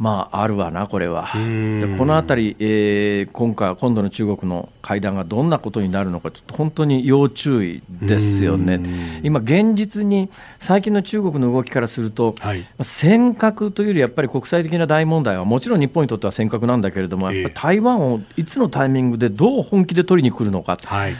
[0.03, 1.29] まあ、あるわな、これは。
[1.33, 8.81] でこのあたり、えー、今回、今度の中国の会談がどんなことになるのか、ちょっと本当に要注意ですよね。
[9.23, 10.29] 今、現実に
[10.59, 20.77] 最近の中国の動きからすると、はい、尖閣というより、やっぱり国際的な大問題は、もちろん日本にとっては尖閣なんだけれども、やっぱ台湾をいつのタイミングでどう本気で取りに来るのか。
[20.83, 21.15] はい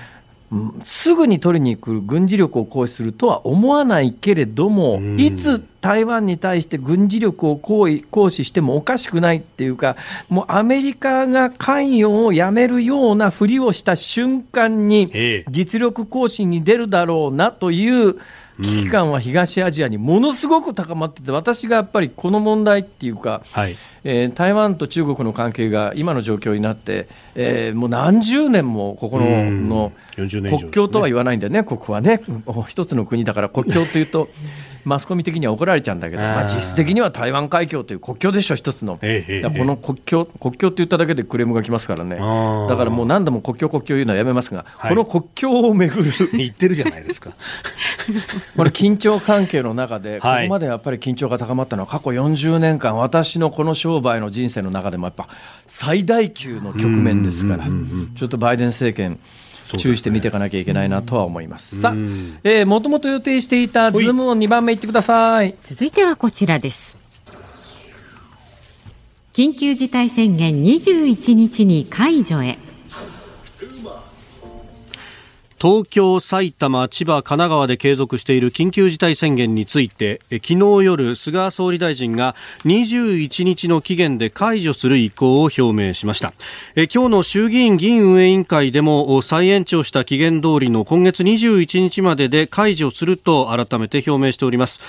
[0.83, 9.95] すぐに取りに行く軍事力を行使するとは思わないけれども、いつ台湾に対して軍事力を行使してもおかしくないっていうか、
[10.29, 15.11] もうアメリカが関与をやめるようなふりをした瞬間に、
[15.49, 18.15] 実力行使に出るだろうなという
[18.59, 23.75] 危機感は東アジアにものすごく高まってて、私がやっぱりこの問題っていうか、はい。
[24.05, 32.21] えー、台湾と中国の関係が今の状況になって、えー、もう何十年もここのの国境とは言わないんだよね、ここはね、
[32.67, 34.29] 一つの国だから国境というと。
[34.85, 46.13] マスコミ的には怒られちゃうんだけど、まあ、実質的には台湾海峡という国境でしょ、一つの、ええ、この国境、国境って言っただけでクレームが来ますからね、だからもう何度も国境、国境言うのはやめますが、はい、この国境をめぐる。
[46.33, 47.31] 言ってるじゃないですか。
[48.55, 55.27] これ、緊張関係の中で、 ここまでやっぱり緊張が高まったのは、過去40年間、私のこの商売の人生の中でも、やっぱ
[55.67, 59.19] 最大級の局面ですから、ちょっとバイデン政権、
[59.77, 61.81] 注意して見ていかなきゃいけないなとは思います。
[61.81, 61.93] さあ、
[62.43, 65.55] えー、もともと予定していたズームを2番目いってください。
[65.63, 66.97] 続いてはこちらです。
[69.33, 72.59] 緊急事態宣言21日に解除へ。
[75.63, 82.35] 東京、埼玉、千葉、神奈川で継続している緊急事態宣言について昨日夜、菅総理大臣が
[82.65, 86.33] 21日の期限で解除する意向を表明しました。
[86.75, 94.81] 今日の衆議院議員運営委員会でも再延長した期限通りの今月21日までで解除すると改めて表明しております。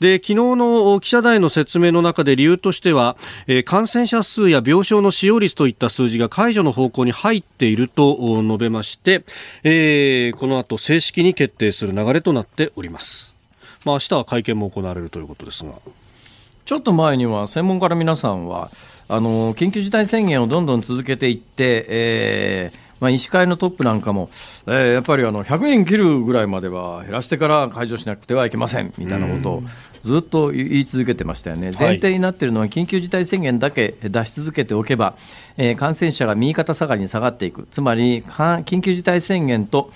[0.00, 9.24] で昨日の記者団への説明の中で理由としては、えー、感染者数や病床の使用率といった数字が解除の方向に入っていると述べまして、
[9.62, 13.34] えー、この後正式に決定する流れとなっております。
[13.84, 15.72] まあ、明日は会見も行われるということですが。
[16.64, 18.70] ちょっと前には専門家の皆さんは
[19.08, 24.28] あの緊急事態宣言をどんどん続けていって、えーまあ、医師会のトップなんかも、
[24.66, 29.62] えー、やっぱりあの100人切るぐらいまでは減らしてから解除しなくてはいけませんみたいなことを
[30.02, 35.14] ずっと言い続けてましたよね、前提になっているのは緊急事態宣言だけ出し続けておけば、
[35.56, 39.90] えー、感染者が右肩下がりに下がっていく、つまり緊急事態宣言と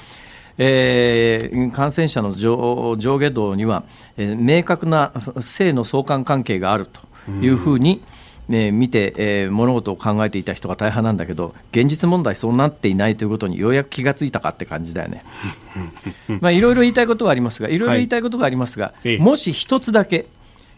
[0.57, 3.84] えー、感染者の上下動には、
[4.16, 7.00] えー、明確な性の相関関係があると
[7.40, 8.02] いうふうに、
[8.49, 15.24] ね、見て、えー、物事を考えていた人が大半なんだけど現実問題そうなっていないということにようやく気がついたかって感じだよね。
[16.40, 17.78] まあいろいろ言いたいことはありますがい。
[17.78, 20.26] ろいろ言いたいことがありますが、はい、もし一つだけ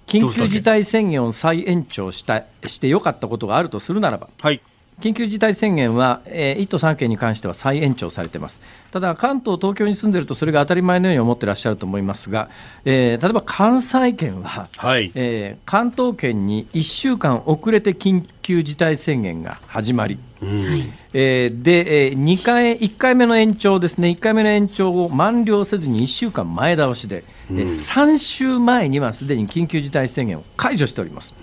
[0.07, 4.61] 緊急事態宣言を再延長したしてよかったことがあるとするならば、はい、
[5.01, 8.63] 緊急事態宣言は、えー、1都3県に関しては再延長されています。
[8.91, 12.49] ただ、関東、東京に住んでいると、それが当たり前のように思ってらっしゃると思いますが、
[12.87, 31.35] えー、例えば関西圏は、はい、えー、関東圏に1週間遅れて緊急事態宣言が始まり、うん、えー、で、えー、2回、1回目の延長ですね、1回目の延長を満了せずに1週間前倒しで、うん、えー、3週前にはすでに緊急事態宣言を解除しております。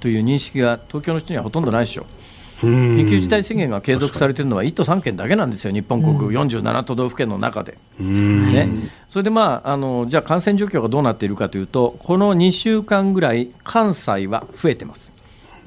[0.00, 2.19] という認識が東京の人にはほとんどないでしょう。
[2.66, 7.78] 緊急事態宣言が継続されているのは1都3県だけなんですよ、日本国47都道府県の中で。
[7.98, 8.68] ね、
[9.08, 15.12] それで、まああの、じゃあ感染状況がどうなっているかというと、この2週間ぐらい、関西は増えてます。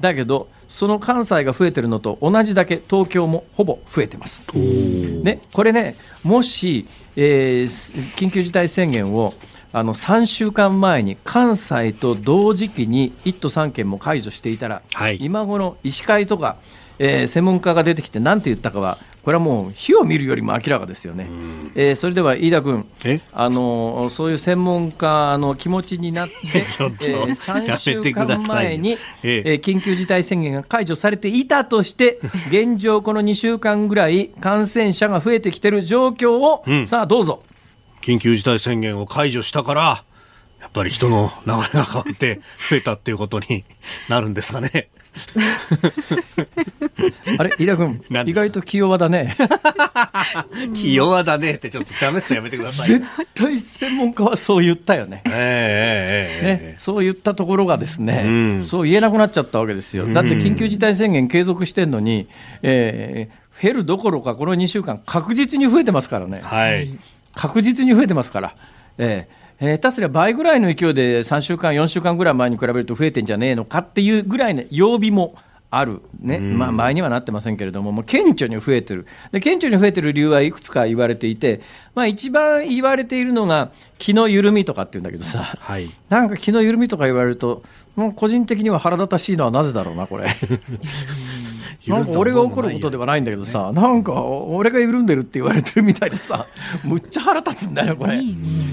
[0.00, 4.44] だけど、その関西が増えてるのと同じだけ東京もほぼ増えてます。
[4.54, 6.86] ね、これね、もし、
[7.16, 9.34] えー、緊急事態宣言を
[9.72, 16.58] あの3週間前に関西と同時期に1都3県も解除していたら、はい、今頃、医師会とか
[16.98, 21.28] えー、専門家が出てきて何て言ったかはこれはもう火を見るよりも明らかですよね。
[21.74, 22.86] えー、それでは飯田君
[23.32, 29.54] あのそういう専門家の気持ちになって えー、3週間前に、ええ。
[29.54, 32.20] ー、緊急事態宣言が解除されていたとして
[32.52, 37.42] 現状この2週間ぐらい感染者が増えてきている状況を、うん、さあどうぞ。
[38.02, 40.04] 緊急事態宣言を解除したから
[40.60, 43.64] やっぱり人の流れが変わって増えたっていうことに
[44.10, 44.88] なるんですかね。
[47.38, 49.36] あれ飯田君意外と気弱だね。
[50.74, 53.04] 気弱だねってちょっと試すのやめてください絶
[53.34, 60.06] 対専門家はそう言ったよね,、えー、えー、ねそう言ったところがですね、うん、そう言えなくなっちゃったわけですよ。
[60.06, 62.28] だって緊急事態宣言継続してるのに、
[62.62, 66.90] えー、減るどころかこの2週間確実に増えてますからね、はい、
[67.34, 68.54] 確実に増えてますから、
[68.98, 75.36] えー下手すりゃ倍ぐらいの勢いで3週間、4週間ぐらい前に比べると増えてんじゃねえのかっていうぐらいの曜日も
[75.70, 76.38] ある、ね。
[76.38, 79.06] まあ、前にはなってませんけれども、もう顕著に増えてる。
[79.32, 81.60] で、顕著に増えてる理由はいくつか言われていて、
[81.94, 87.62] まあ、一番言われているのが、気の緩みとかっていうんだけどさ、はい、なんか気の緩みとか言われると、
[87.96, 90.26] もう個人的には腹立たしいのはなぜだろうな、これ。
[91.86, 96.46] なんか俺が怒ることではないんだけどさ、なんか俺が緩んでるって言われてるみたいでさ、
[96.84, 98.20] むっちゃ腹立つんだよ、これ。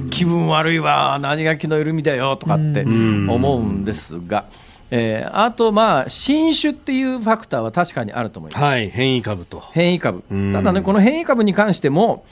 [0.10, 4.46] 気分悪いわ、何が気の緩みだよとかって思うんですが。
[4.94, 8.62] えー、あと、まあ、新種っていうファクターは確かにあると思います。
[8.62, 9.64] はい、変異株と。
[9.72, 10.22] 変異株。
[10.52, 12.26] ただね、この変異株に関しても、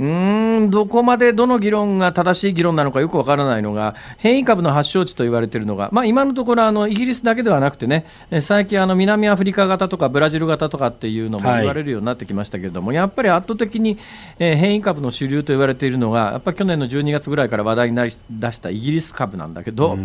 [0.00, 0.02] う
[0.66, 8.06] んどこまでどの議論が正しい議論なのかよくわからないのが、変異株の発祥地と言われているのが、まあ、今のところあのイギリスだけではなくてね、
[8.40, 13.98] 最近、あの南アフリカ型とかブラジル型とかっていうのも言われるようになってきましたけれども、はい、やっぱり圧倒的に、
[14.38, 19.98] え変異株の主流と言われているのが、やっぱり去年の12月ぐらいから話題になり出したイギリス株なんだけど、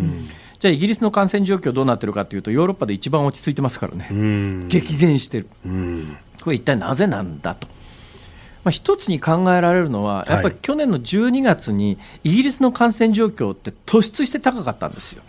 [0.58, 4.10] じゃあ、イギリスの感染状況どうなってるかというと、ヨーロッパで一番落ち着いてますからね、
[4.68, 5.48] 激減してる。
[6.44, 7.66] これ一体なぜなんだと。
[8.66, 15.22] まあ、一つに考えられるのは、やっぱり去年の12月にイギリスの感染状況って突出して高かったんですよ。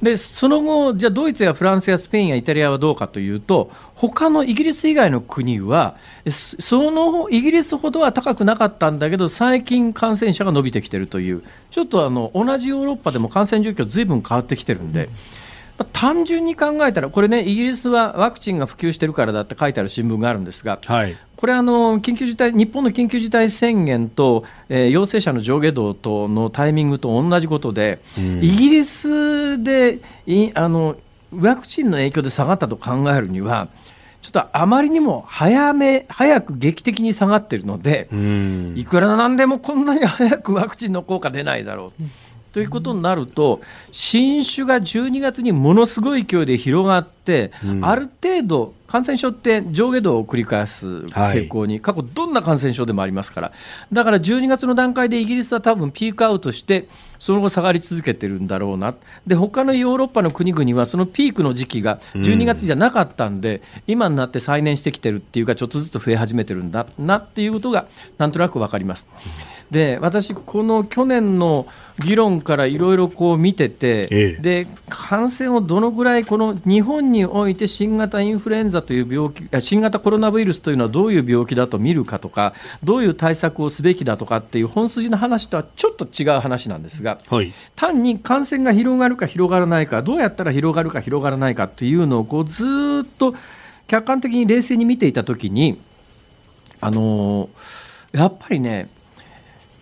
[0.00, 5.96] で、その後、じゃあドイツやフランスやスペインやイタリアはどうかというと、他のイギリス以外の国は、
[6.30, 15.04] そのイギリスほどは高くなかったんだけど、最近感染者が伸びてきてるという、ちょっとあの同じヨーロッパでも感染状況、ずいぶん変わってきてるんで。
[15.04, 15.10] うん
[15.84, 30.96] 単純に考えたら、これね、イギリスはワクチンが普及してるからだって書いてある新聞があるんですが、はい、これあの緊急事態、日本の緊急事態宣言と、えー、陽性者の上下動とのタイミングと同じことで、うん、イギリスでいあの
[31.32, 33.68] ワクチンの影響で下がったと考えるには、
[34.22, 38.08] ちょっとあまりにも早め、早く劇的に下がってるので、
[38.74, 42.02] いくらなんでもこんなに早くワクチンの効果出ないだろう。
[42.56, 43.60] ということになると、
[43.92, 53.52] 新種が12月にものすごい勢いで広がって、うん、ある程度、感染症って上下動を繰り返す傾向に、はい、過去、どんな感染症でもありますから、
[53.92, 56.88] だから12月の段階でイギリスは多分ピークアウトして、
[57.18, 58.94] その後下がり続けてるんだろうな、
[59.26, 67.86] で他のヨーロッパの国々はそのピークの時期が12月じゃなかったんで、うん、今になって再燃してきてるっていうか、ちょっとずつ増え始めてるんだなっていうことが、
[68.16, 69.06] なんとなく分かります。
[69.70, 71.66] で私、この去年の
[72.04, 82.52] 議論からいろいろこう見てて、ええ、で感染をどのぐらいこの日本において新型インフルエンザという病気新型コロナウイルスというのはどういう病気だと見るかとか
[82.84, 92.64] どういう対策をすべきだとかっていう本筋の話とはちょっと違う話なんですが、はい、単に感染が広がるか広がらないかどうやったら広がるか広がらないかっていうのをこうず
[93.04, 93.34] っと
[93.86, 95.80] 客観的に冷静に見ていたときに
[96.80, 97.48] あの
[98.12, 98.88] やっぱりね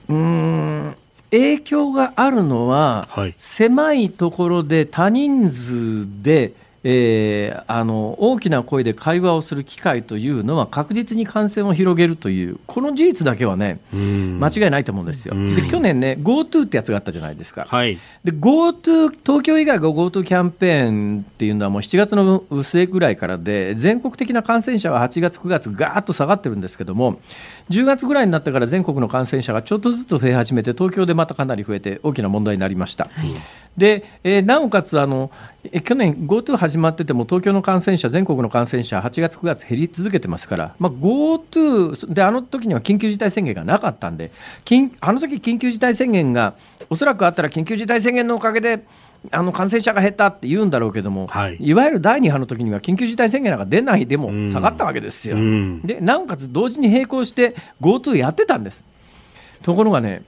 [0.09, 0.97] うん。
[1.31, 6.53] 影響があるのは、はい、狭いところで多人数で
[6.87, 15.35] えー、あの大きな声で会話をする機会というのは確実に感染を広げるというこの事実だけはね間違いないと思うんですよ。
[15.35, 17.66] で去年ね GoTo ってやつがあったじゃないですか。
[17.66, 27.18] はい、で GoTo 東京以外が GoTo キャンペーンっていうのはもう7月の末ぐらいからで全国的な感染者は8月9月ガーッと下がってるんですけども
[27.70, 33.05] 10月ぐらいになってから全国の感染者がちょっとずつ増え始めて東京でまたかなり増えて大きな問題になりました。
[33.05, 33.35] はい
[33.77, 35.31] で、えー、なおかつあの、
[35.64, 44.31] え去年 GoTo 始まってても東京の感染者全国の感染者8月9月減り続けてますから、まあ、GoTo であの時には緊急事態宣言がなかったんで
[45.01, 46.55] あの時緊急事態宣言が
[46.91, 48.85] おそらくあったら緊急事態宣言のおかげで
[49.31, 55.37] あの感染者が減ったって言うんだろうけども、はい、いわゆる第2波の時には緊急事態宣言なんか出ないでも下がったわけですよ。
[55.83, 58.85] でなおかつ同時に並行して GoTo やってたんです。
[59.62, 60.22] ところがね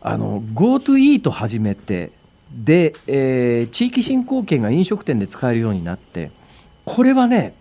[0.00, 2.10] あの GoTo イート始めて
[2.54, 6.30] で、えー、地域振興券が飲食店で使えるようになって
[6.84, 7.54] これはね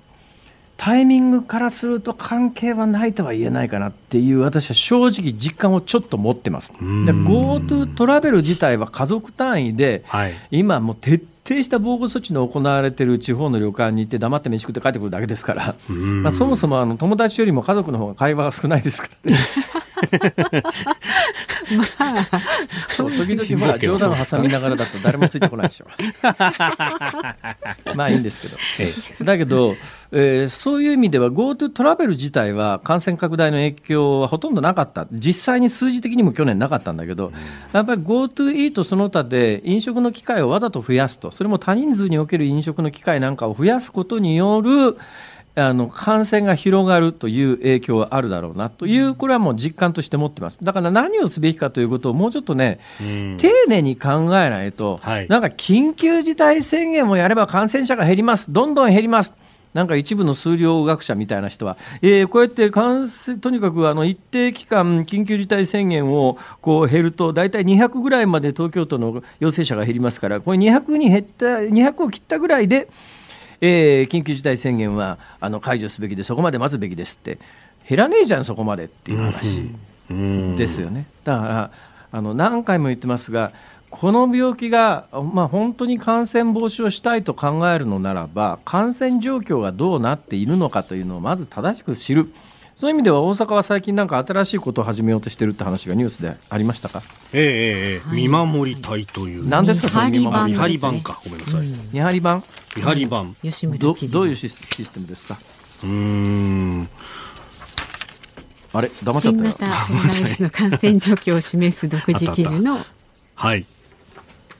[0.77, 6.71] タイミングからすると関係はないとは言えないかなっていう私は正直実感をちょっと持ってます。
[6.73, 19.37] GoTo トラベル自体は家族単位で、はい、今もう徹底した防護措置の行われている地方の旅館に行って黙って飯食って帰ってくるだけですから、まあ、そもそもあの友達よりも家族の方が会話が少ないですからね。
[21.77, 22.27] まあ、
[22.89, 25.85] そう時々ほら冗談を挟みながらだと誰もついてこないでしょ。
[27.95, 28.57] まあいいんですけど。
[29.25, 29.75] だけど、
[30.11, 37.31] えー、そういう意味では GoTo トラベル自体は感染拡大の影響はほとんどなかった、実際に数字的にも去年なかったんだけど、
[37.71, 44.97] やっぱり GoTo イートその他で飲食の機会をわざと増やすと、それも多人数における飲食の機会なんかを増やすことによる、
[45.55, 50.57] あの感染が広がるという影響はあるだろうなという、これはもう実感として持ってます。
[50.61, 52.79] だから何をすべきかということをもうちょっとね、
[53.37, 53.37] 丁
[53.67, 59.33] 寧に考えないと、はい、なんか緊急事態宣言をやれば感染者が減ります、どんどん減ります。
[59.73, 72.87] なんか一部の数量学者みたいな人は、えー、こうやって感染とにかくあの一定期間、緊急事態宣言をこう減ると、大体200ぐらいまで東京都の陽性者が減りますから、これ200に減った、200を切ったぐらいで、
[73.61, 77.37] えー、緊急事態宣言はあの解除すべきで、そこまで待つべきですって、
[77.87, 79.69] 減らねえじゃん、そこまでっていう話
[80.57, 81.05] ですよね。
[81.23, 81.71] だから
[82.11, 83.51] あの何回も言ってますが、
[83.89, 92.33] この病気が、まあ、本当に感染防止をしたいと考えるのならば、感染状況がどうなっているのかというのをまず正しく知る。
[92.83, 97.01] そういう意味では大阪は最近なんか新しいことを始めようとしてるって話がニュースでありましたか？
[97.31, 99.47] ええええ、見守り隊という。
[99.47, 99.87] 何ですか？
[99.87, 100.51] その見守り。
[100.51, 101.21] 見張り版か。
[101.23, 101.67] ごめんなさい。
[101.93, 102.43] 見張り版。
[102.75, 103.37] 見張り版。
[103.79, 105.37] どどういうシステムですか？
[105.85, 106.89] うん。
[108.73, 109.45] あれ黙っちゃったよ。
[109.45, 112.85] 新型コロナウイルスの感染状況を示す独自基準の。
[113.35, 113.65] はい。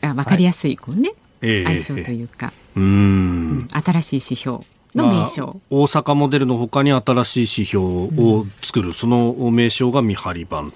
[0.01, 1.11] あ分かりやすいこうね、
[1.41, 4.59] はい、相性というか、えー、うん、新しい指標。
[4.95, 10.71] の名称、まあ、大阪モデルのほかに新しい指標を作る、うん、その名称が見張り版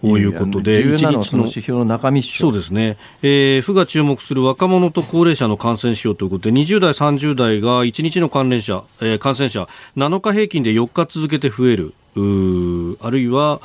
[0.00, 11.94] ということで、一日の指標の中身そうですね、えー、府が注目する若者と高齢者の感染指標ということで、20代、30代が1日の関連者、えー、感染者、7日平均で4日続けて増える、
[13.00, 13.60] あるいは、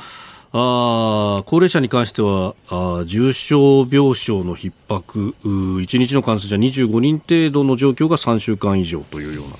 [0.52, 9.54] あ高齢者に関してはあ重症病床の逼迫1日の感染者25人程度の状況が3週間以上というような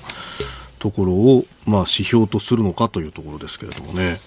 [0.79, 4.17] ところを、まあ、指標とするのかというところですけれどもね。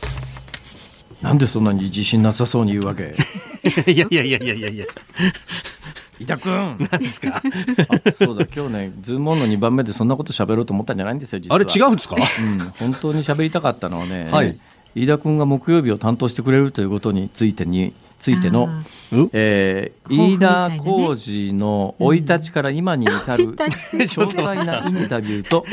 [1.22, 3.14] なんでそんなに自信なさそうに言うわけ？
[3.92, 4.86] いやいやいやいやいやいや。
[6.18, 6.76] 伊田君。
[6.90, 7.42] 何ですか？
[8.18, 8.46] そうだ。
[8.54, 14.58] 今日ねズームオンの2番目でそんなこと喋ろうと思ったんじゃないんですよあれ違うんですか、うん、本当に喋りたかったのはね、はい、
[14.94, 18.68] 飯田君が木曜日を担当してくれるということについてについての、
[19.32, 25.64] えー、飯田浩二の生い立ちから今に至る詳細なインタビューと、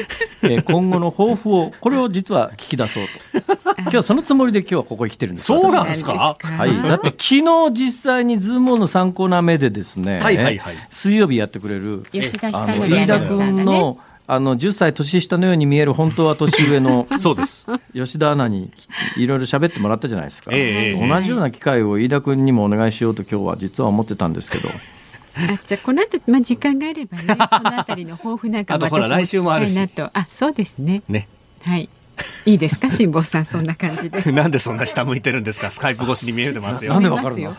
[0.43, 3.57] えー、今後の抱負をこれを実は聞き出そうと。
[3.79, 5.47] 今日そのつもりで今日はここに来てるんです。
[5.47, 6.37] そうなんですか？
[6.41, 6.81] はい。
[6.81, 13.99] だって昨日実際にズームの3コーナー目でですね、はいはいはい、水曜日やってくれる吉田飯田君の
[14.29, 17.65] あの10歳年下のように見える本当は年上の そうです。
[17.93, 18.71] 吉田アナに
[19.15, 24.67] いろいろ喋ってもらったじゃないですか、えー、同じような機会を飯田君にもお願いしようと今日は実は思ってたんですけど。
[24.69, 29.79] あじゃあこの後、まあ、時間があればねそのあたりの抱負なんかまた来週もあるし。
[30.13, 31.03] あそうですね。
[31.07, 31.27] ね。
[31.61, 31.87] はい
[32.45, 34.31] いいですか辛坊さんそんな感じで。
[34.33, 35.69] なんでそんな下向いてるんですか？
[35.69, 36.93] スカイプ越しに見えてますよ。
[36.95, 37.55] なんでわかるの？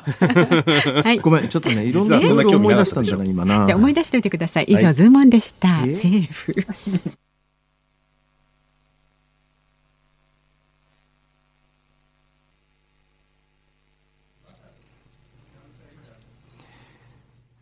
[1.02, 3.66] はい、ごめんちょっとねいろんなそんな思い出したんだな今な。
[3.66, 4.64] じゃ思い出しておいてください。
[4.68, 6.52] 以上、はい、ズームオンでした、セーフ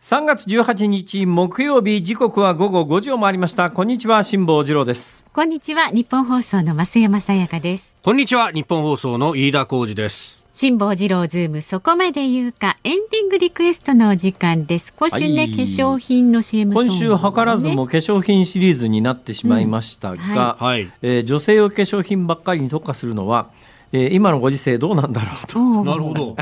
[0.08, 3.72] 3月18日木曜日時刻は午後5時を回りました。
[3.72, 5.24] こんにちは辛坊治郎です。
[5.32, 7.92] こんにちはニッポン放送の増山さやかです。
[8.04, 10.44] こんにちはニッポン放送の飯田浩二です。
[10.54, 14.94] 辛坊治郎ズームそこまで言うかエンディングリクエストの時間です。
[14.94, 20.66] 今週ね、はい、化粧品の CM ソング、ね、今週図らずも化粧品シリーズになってしまいましたが、うん。
[20.68, 23.48] はい、えー、女性用化粧品ばっかりに特化するのは
[23.96, 25.84] えー、今のご時世どうなんだろうと。
[25.84, 26.36] なるほど。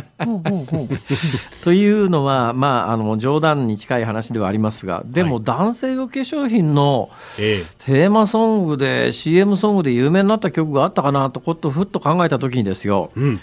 [1.63, 13.41] というのは、まあ、あの冗談に近い話ではありますがでも男性用化粧品のテーマソングで CM ソングで有名になった曲があったかなとことふっと考えた時にですよ、うん、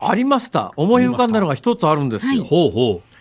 [0.00, 0.72] ありました。
[0.76, 2.44] 思い浮かんだのが一つあるんですよ。
[2.44, 3.11] ほうほう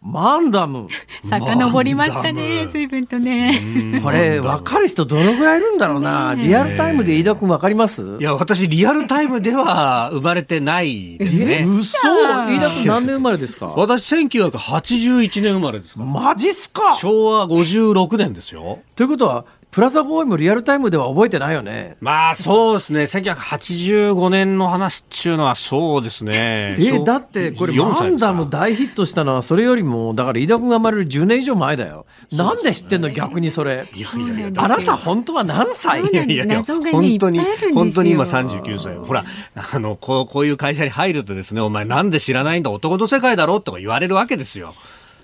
[0.00, 0.88] マンダム。
[1.24, 4.00] 遡りましたね、随分とね。
[4.02, 6.34] これ、分かる人どのぐらいいるんだろうな。
[6.36, 8.16] リアルタイムで飯田君分かります？
[8.20, 11.64] いや、私、リアルタイムでは生まれてないですね。
[11.64, 11.98] 嘘。
[11.98, 13.66] 飯田君何年生まれですか？
[13.76, 16.04] 私、1981年生まれですか。
[16.04, 16.94] マジっすか。
[16.96, 18.78] 昭和56年ですよ。
[18.94, 21.96] ということは、プラザボーイもリアルタイムでは覚えてないよね。
[22.00, 23.02] まあそうですね。
[23.02, 26.74] 1985年の話っていうのはそうですね。
[26.78, 32.06] え、だってこれマンダム大ヒットしたのはそれよりも、だから飯田君が生まれる10年以上前だよ。
[32.32, 33.10] ね、なんで知ってんの？
[33.10, 33.86] 逆にそれ。
[33.94, 34.62] いやいやいや。
[34.64, 36.02] あなた本当は何歳？
[36.02, 36.82] いやいやいや、本
[37.18, 37.40] 当に、
[37.74, 38.96] 本当に今39歳。
[38.96, 42.70] ほら、あの、こう、こういう会社に入るとですね、お前なんで知らないんだ？
[42.70, 43.60] 男の世界だろ？
[43.60, 44.74] とか言われるわけですよ。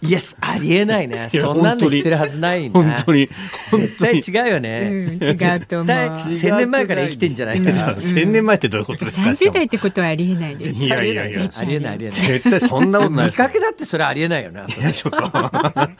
[0.06, 1.30] イエス、ありえないね。
[1.32, 3.28] そんなんで知ってるはずない本当に。
[3.70, 4.88] 絶対違うよね。
[4.90, 6.38] うん、違うと思う。
[6.38, 8.00] 千年前から生きてんじゃないかな。
[8.00, 10.74] 千年前ってどういうことですか ?30 代ってことはありえないです。
[10.74, 11.50] いやいやいや。
[11.56, 12.20] ありえないありえない。
[12.20, 13.26] 絶対そんなことない。
[13.28, 14.62] 見かけだってそれありえないよな。
[14.62, 15.90] いや、ちょっと。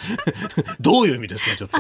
[0.81, 1.79] どういう意味ですか、ちょっと。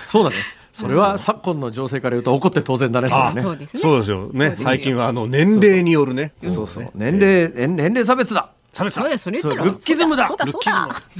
[0.08, 0.36] そうだね。
[0.72, 3.08] それは昨今の情勢から言うと怒って当然だね。
[3.08, 3.80] そうですね。
[3.80, 4.56] そうですよね。
[4.58, 6.32] 最近はあの年齢によるね。
[6.42, 6.90] そうそう。
[6.94, 8.50] 年齢年齢差別だ。
[8.74, 9.18] 差別だ。
[9.18, 10.28] それルッキズムだ。
[10.28, 10.76] ルッキズ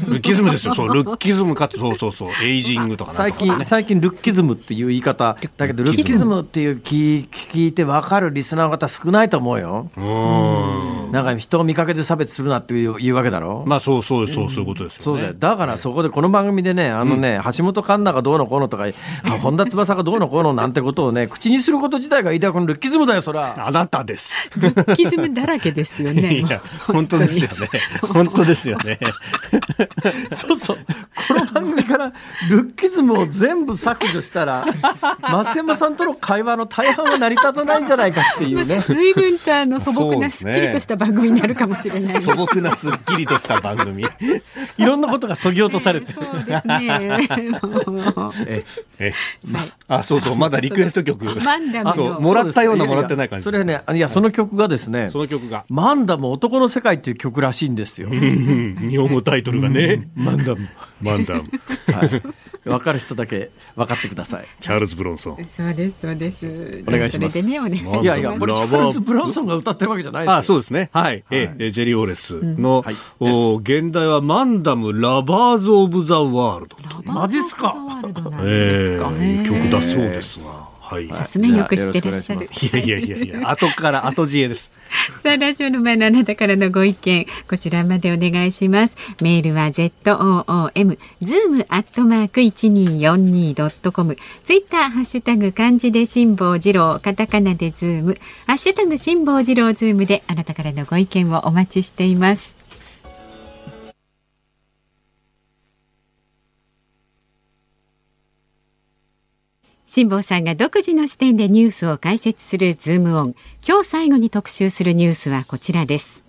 [0.06, 0.12] ム。
[0.12, 0.74] ルッキズムですよ。
[0.74, 9.88] そう、 ルッキズムかつ、そうそうそう、エイジングとか最近、最近ルッキズムっていう言い方だけど、ルッキズムっていう聞聞いて分かるリスナーの方少ないと思うよ。
[9.96, 11.12] うん。
[11.12, 13.62] なんか人を見かけて差別するなっていう言うわけだろ。
[13.66, 15.34] まあ、そうそうそう、そういうことですそうだよ。
[15.38, 18.86] だからそこでこの番組でね、あのね、橋本環奈がどうのこうのとか、
[19.42, 23.54] 本田翼がどうのこうのなんてことをね、口にすること自体が飯田君ルッキズムだよ、そら。
[23.64, 24.34] あなたです。
[24.56, 26.38] ルッキズムだらけですよね。
[26.40, 27.68] いや、本当ですよね。
[28.02, 28.98] 本当ですよね。
[30.34, 30.78] そうそう。
[31.28, 32.12] この番組から
[32.50, 34.64] ルッキズムを全部削除したら、
[35.22, 38.80] 増山さんとの会話の大半は成り立たないんじゃないかっていうね。
[38.80, 44.04] 随分とあの素朴なすっきりとした番組になるかもしれない、ね、素朴なすっきりとした番組。
[44.78, 46.12] いろんなことがそぎ落とされて。
[46.12, 46.84] そうですね。
[48.46, 49.14] ええ、
[49.52, 51.24] はい、あ、そうそう、まだリクエスト曲。
[51.40, 53.44] マンダムそう、もらったようなもらってない感じ。
[53.44, 55.10] それね、いや、その曲がですね。
[55.10, 55.64] その曲が。
[55.68, 58.08] マンダム男の世界っていう曲らしいんですよ。
[58.10, 60.08] 日本語タイトルがね。
[60.14, 60.68] マンダム。
[61.00, 61.42] マンダム。
[61.92, 62.44] はい。
[62.64, 64.46] 分かる人だけ分かってください。
[64.58, 65.44] チャールズ・ブロンソン。
[65.44, 66.84] そうです、そうです。
[66.88, 67.42] お願いします。
[67.42, 68.02] ね、お願いします。
[68.02, 70.88] いやいや、これチャールズ・ブロンソンが歌ってるわけじゃないですあ、そうですね。
[70.92, 71.24] はい。
[71.30, 72.84] ええ、ジェリー・オーレスの、
[73.20, 77.12] お現代はマンダム・ラバーズ・オブ・ザ・ワールド。
[77.12, 77.76] マジっすか。
[78.42, 80.63] ええ、曲だそうですが。
[80.84, 81.08] はい。
[81.08, 82.44] さすがよく知ってらっしゃる。
[82.44, 84.70] いやいやいやいや、 後から後知恵です。
[85.22, 88.96] さあ、ラジオの前のあなたからのご意見、こちらまでお願いします。
[89.22, 94.18] メールは z o o m zoom アットマーク一二四二ドットコム。
[94.44, 102.63] ツイッターハッシュタグ漢字で辛坊治郎、カタカナでズーム、ハッシュタグ辛坊治郎ズームであなたからのご意見をお待ちしています。
[109.86, 113.34] 辛坊さんが独自の視点でニュースを解説するズームオン。
[113.66, 116.24] 今日最後に特集するニュースはこちらです。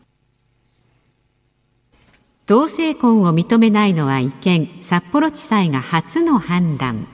[2.47, 7.07] 同性婚を認めないのは違憲、札幌地裁が初の判断。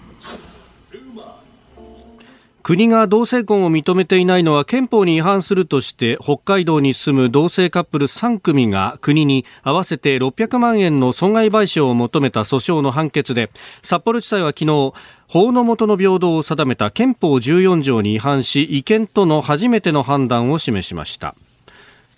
[2.64, 13.50] 国が同性婚を認めていないのは憲法に違反するとして北海道に住む同性カップル3組が国に合わせて600万円の損害賠償を求めた訴訟の判決で
[13.82, 14.94] 札幌地裁は昨日
[15.28, 21.36] 法の下の平等を定めた憲法14条に違反し違憲との初めての判断を示しました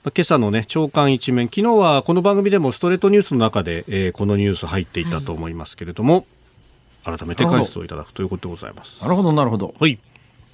[0.04, 6.26] 今朝のね、長官一面、昨日はこの番組でもストレートニュースの中で、えー、このニュース入っていたと思いますけれども、
[7.06, 9.02] はい、改めて解説をいただくということでございます。
[9.02, 9.74] なるほど、なるほど。
[9.80, 9.98] はい。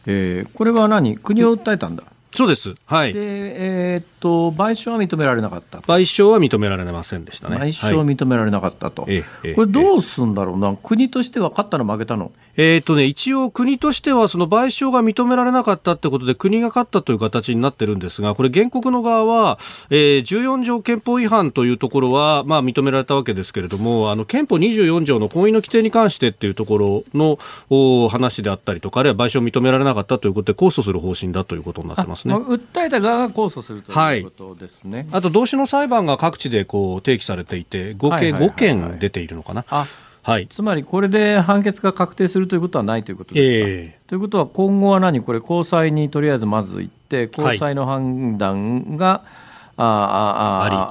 [0.06, 1.18] えー、これは何？
[1.18, 2.04] 国を訴えたんだ。
[2.32, 2.76] そうです。
[2.86, 3.14] はい。
[3.14, 5.80] で、えー、っと、賠償は認められなかった。
[5.80, 7.58] 賠償は認められませんでしたね。
[7.58, 9.02] 賠償は認められなかったと。
[9.02, 9.24] はい、
[9.56, 10.76] これどうすんだろうな？
[10.76, 12.32] 国としては勝ったの負けたの？
[12.58, 27.40] えっ、とね、一応国としてはその賠償が認められなかったってことで国が勝ったという形になってるんですが、これ原告の側は、えー、14条憲法違反というところは、まあ認められたわけですけれども、あの憲法24条の婚姻の規定に関してっていうところの
[27.70, 32.36] お話であったりとか、あるいは賠償を認められなかったということで控訴する方針だということになってますね。
[32.36, 34.98] 訴えた側が控訴するということですね。
[34.98, 39.64] はい、あと同種の裁判が各地でこう提起されていて、合計5件出ているのかな。
[39.68, 43.70] はいはいはいはいはい、つまりこれで判決が確定するということはないということですか？
[43.70, 49.50] えー、ということは今後は何これ高裁にとりあえずまず行って高裁の判断が、はい
[49.82, 49.86] あ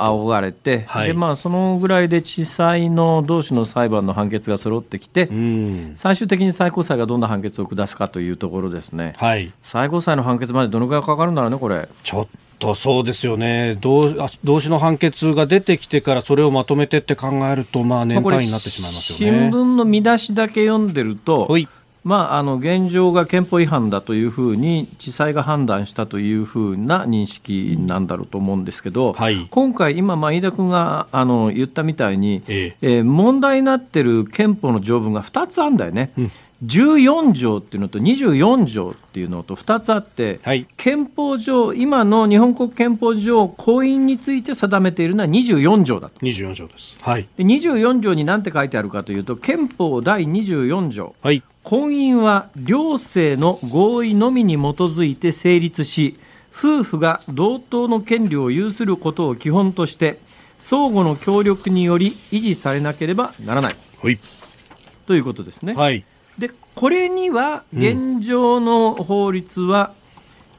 [0.00, 5.28] ああ仰がれて、はい、でまあ、そのぐらいで地裁の同士の裁判の判決が揃ってきて、
[5.94, 11.34] 最終的に最高裁がどんな判決を下すかというところですね、はい、最高裁の判決までどのぐらいかかるん。
[11.34, 11.86] だろうね、これ。
[12.02, 12.28] ちょっ
[12.58, 13.76] とそうですよね。
[13.80, 19.38] 同、同士の判決が出てきてからそれをまとめてって考えると、まあ、年単位になってしまいますよね。
[19.38, 21.48] 新聞の見出しだけ読んでると、
[22.04, 32.98] まあ、あの現状が憲法違反だというふうに地裁が判断したというふうな認識なんだろうと思うんですけど、はい、今回、今、飯田君があの言ったみたいに、ええ。
[32.98, 36.12] えー、問題になってる憲法の条文が2つあるんだよね。
[36.18, 36.30] うん
[36.64, 46.18] 14条っていうのと24条っていうのと2つあって、はい、憲法上、今の日本国憲法上、婚姻について定めているのは24条だと。
[46.20, 46.98] 24条です。
[47.00, 56.18] はい、24条に何て書いてあるかというと、憲法第24条、はい、婚姻は両性の合意のみに基づいて成立し、
[56.52, 60.18] 夫婦が同等の権利を有することを基本として、
[60.58, 63.76] 相互の協力により維持されなければならない。
[64.02, 64.18] はい、
[65.06, 65.74] ということですね。
[65.74, 66.17] はいで
[66.78, 69.94] これには現状の法律は、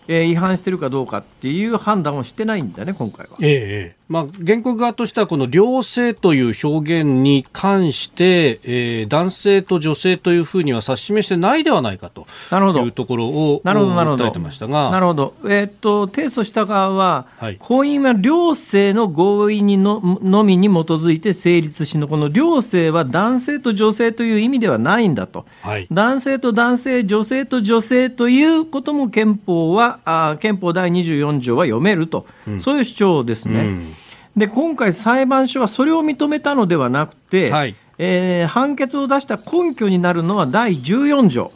[0.06, 3.38] うん、えー、違反しているかどうかっていう判断をしてないんだね、今回は。
[3.40, 14.26] ええまあ、原告側としてはこの両性という表現に関して、えー、男性と女性というふうには指し示してないではないかというところをなるほどなるほど。
[14.26, 14.90] 訴えてましたが。
[14.90, 33.60] なるほど、えー、っと提訴した側は、はい、婚姻は両性の合意にののみに基づいて成立しのこの両性は男性と女性という意味ではないんだと、はい、男性と男性女性と女性ということも憲法はあ憲法第24条は読めると、うん、そういう主張ですね。
[33.60, 33.96] うん
[34.36, 41.52] で今回、裁判所はそれを認めたのではなくて、はい、えー、判決を出した根拠になるのは第14条。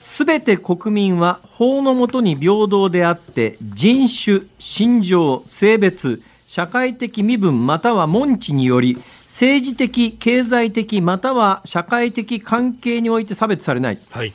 [0.00, 8.96] す、べ、て国民は法の下に平等であって、人種、信条、性別、社会的身分または門地により、
[9.26, 13.98] 政治的、経済的または社会的関係において差別されない。
[14.10, 14.32] はい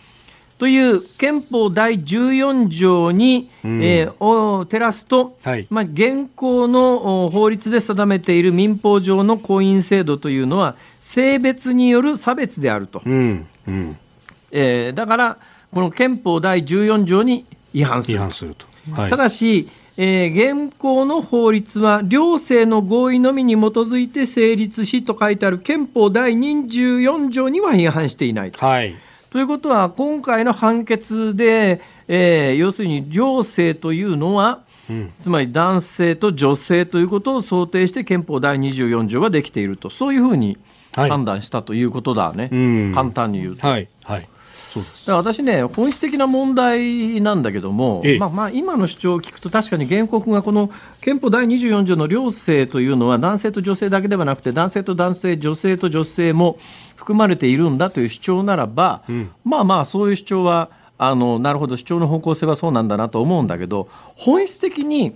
[0.63, 13.97] という憲法第14条に、うん、えー、を照らすと、はい、まあ、現行の法律で定めている民法上の婚姻制度というのは性別による差別であると、うんうん、
[14.51, 15.37] えー、だから
[15.73, 28.65] この憲法第14条に違反するすると、はい、ただし、えー、現行の法律は両性の合意のみに基づいて成立しと書いてある憲法第24条には違反していないと。
[28.65, 28.95] はい
[29.33, 40.59] ということは、今回の判決で、えー、要するに両性というのは、うん、つまり男性と女性ということを想定して憲法第24条ができていると、そういうふうに
[40.91, 43.67] 判断したということだね、はい、簡単に言うと。
[43.67, 44.29] はい、はい。
[44.73, 45.11] そうです。
[45.11, 50.69] 私ね、本質的な問題なんだけども、ええ、まあ、まあ今の主張を聞くと、確かに原告がこの
[51.01, 56.59] 憲法第24条の両性というのは、男性と女性だけではなくて、男性と男性、女性と女性も
[57.03, 65.13] 含まれているんだという主張ならば、うん、まあまあ、そういう主張はあの、なるほど、主張の方向性はそうなんだなと思うんだけど、本質的に、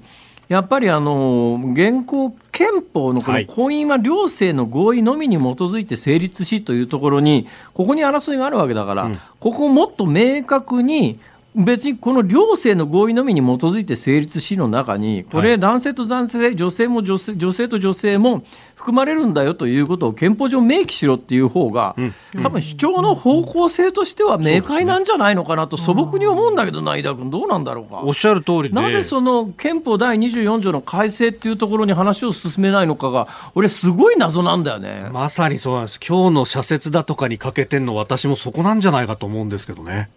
[0.49, 11.19] やっぱりあの現行憲法のこの婚姻は両性の合意のみに基づいて成立しというところに、ここに争いがあるわけだから、うん、ここをもっと明確に
[11.57, 18.43] 別にこの両性の合意のみに基づいて成立しの中に、これ、男性と男性、女性も女性女性と女性も
[18.75, 21.95] 含まれるんだよということを憲法上明記しろっていう方が、
[22.43, 28.01] 多分主張の方向性としては明快なんじゃないのかなと素朴に思うんだけどな、井田君、どうなんだろうか。
[28.03, 35.09] おっしゃる通りなぜその憲法第24条の改正っていうところに話を進めないのかが、俺、すごい謎なんだよね。
[35.11, 35.99] まさにそうなんです。
[36.07, 40.09] 今日の社説だとかに欠けてんの、私もそこなんじゃないかと思うんですけどね。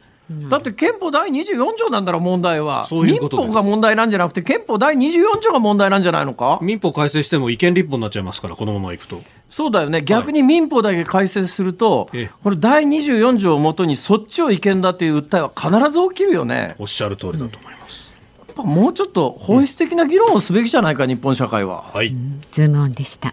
[0.49, 2.87] だって憲法第24条なんだろ問題は。
[2.91, 6.59] 民法が問題なんじゃなくて憲法第24条が問題なんじゃないのか？
[6.62, 9.20] 民法改正しても違憲立法になっちゃいますからこのままいくと。
[9.51, 10.03] そうだよね。
[10.03, 16.76] 逆に民法だけ改正すると、はい、これ第24条をもとにそっちを違憲だという訴えは必ず起きるよね。
[16.78, 18.14] おっしゃる通りだと思います、
[18.57, 21.83] うん、もうちょっと本質的な議論をすべきじゃないか、日本社会は。
[21.83, 22.14] はい。
[22.53, 23.33] ズームオンでした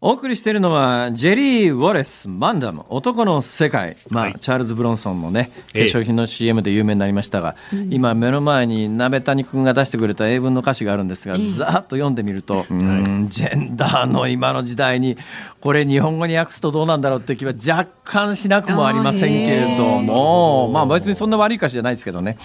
[0.00, 15.18] お送りしているのはジェリー・ウォレス・マンダム男の世界、まあ、はい、チャールズ・ブロンソンのね化粧品の CM で有名になりましたが、ええ、今目の前に鍋谷君が出してくれた英文の歌詞があるんですが、え、ざーっと読んでみると、 うん、ジェンダーの今の時代に
[15.60, 20.70] これ日本語に訳すとどうなんだろうって気は若干しなくもありませんけれども。
[20.72, 22.38] まあ別にそんな悪い歌詞じゃないですけどね。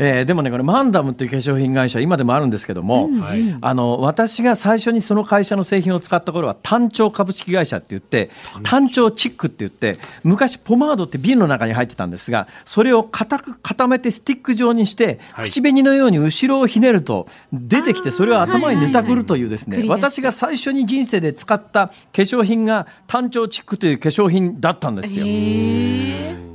[0.00, 8.30] えー、でもねこれマンダムっていう化粧品会社今でもあるんですけども、うん、あの私が最初にその会社の製品を使った頃は単調株式会社って言って
[8.64, 9.10] 単調。
[9.20, 19.84] チックって言って昔ポマードって瓶の中に入ってたんですがそれを固く固めてスティック状にして、はい、口紅のように後ろをひねると出てきてそれを頭にネタくるというですね。
[19.86, 25.26] 私が最初に人生で使った化粧品が単調チックという化粧品だったんですよ。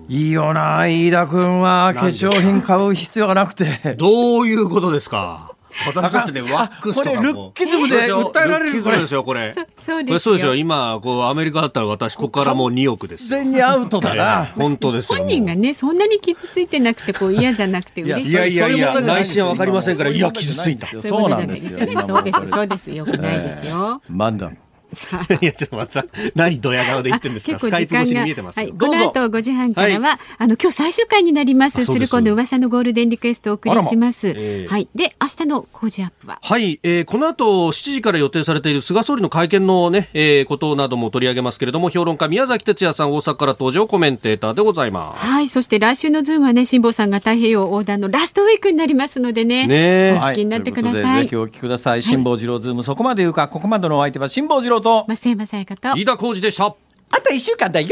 [0.08, 5.51] いいよな飯田君は化粧品買う必要がなくてどういうことですか？
[5.86, 9.53] 私だってね、ワックスとかこれ、ルッキズムで訴えられるこれですよ、これ。
[9.82, 10.56] そうですよ。
[10.56, 13.28] 今、こう、アメリカだったら私、ここからもう2億です。
[13.28, 14.53] 全にアウトだな。
[14.56, 18.32] 本当です本人がね、そんなに傷ついてなくて、こう、嫌じゃなくて嬉しい。
[18.32, 20.88] いやいやいや、内心はわかりませんから、いや、傷ついた。
[20.97, 21.86] そうなんですよ。
[22.08, 22.91] そうです、そうです。
[22.91, 24.01] よくないですよ。
[24.08, 24.58] マンダム。
[25.41, 27.60] いや、ちょっとまた、何ドヤ顔で言ってんですか？
[27.60, 34.30] スカイプ越しに見えてます、はい、この後5時半からは、はい、あの、今日最終回になります、鶴光の噂のゴールデンリクエストをお送りします。
[34.30, 34.88] えー、はい。
[34.96, 36.39] で、明日の Cozy up は？
[36.41, 45.26] はい、えー、この後7時から予定されている菅総理の会見のね、えー、ことなども取り上げますけれども、評論家宮崎哲弥さん、大阪から登場コメンテーターでございます。
[45.26, 51.04] はい、そして来週のズームはね、辛坊さんが太平洋横断のラストウィークになりますのでね、ねお聞きになってください。
[51.04, 52.04] はい、ぜひお聞きください。
[52.04, 56.66] 辛坊治郎ズーム、そこまで言うか、ここまでのお相手は辛坊治郎と、増山さやかと、飯田浩二でした。
[56.66, 57.88] あと一週間だよ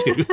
[0.00, 0.02] ー。
[0.02, 0.26] てる。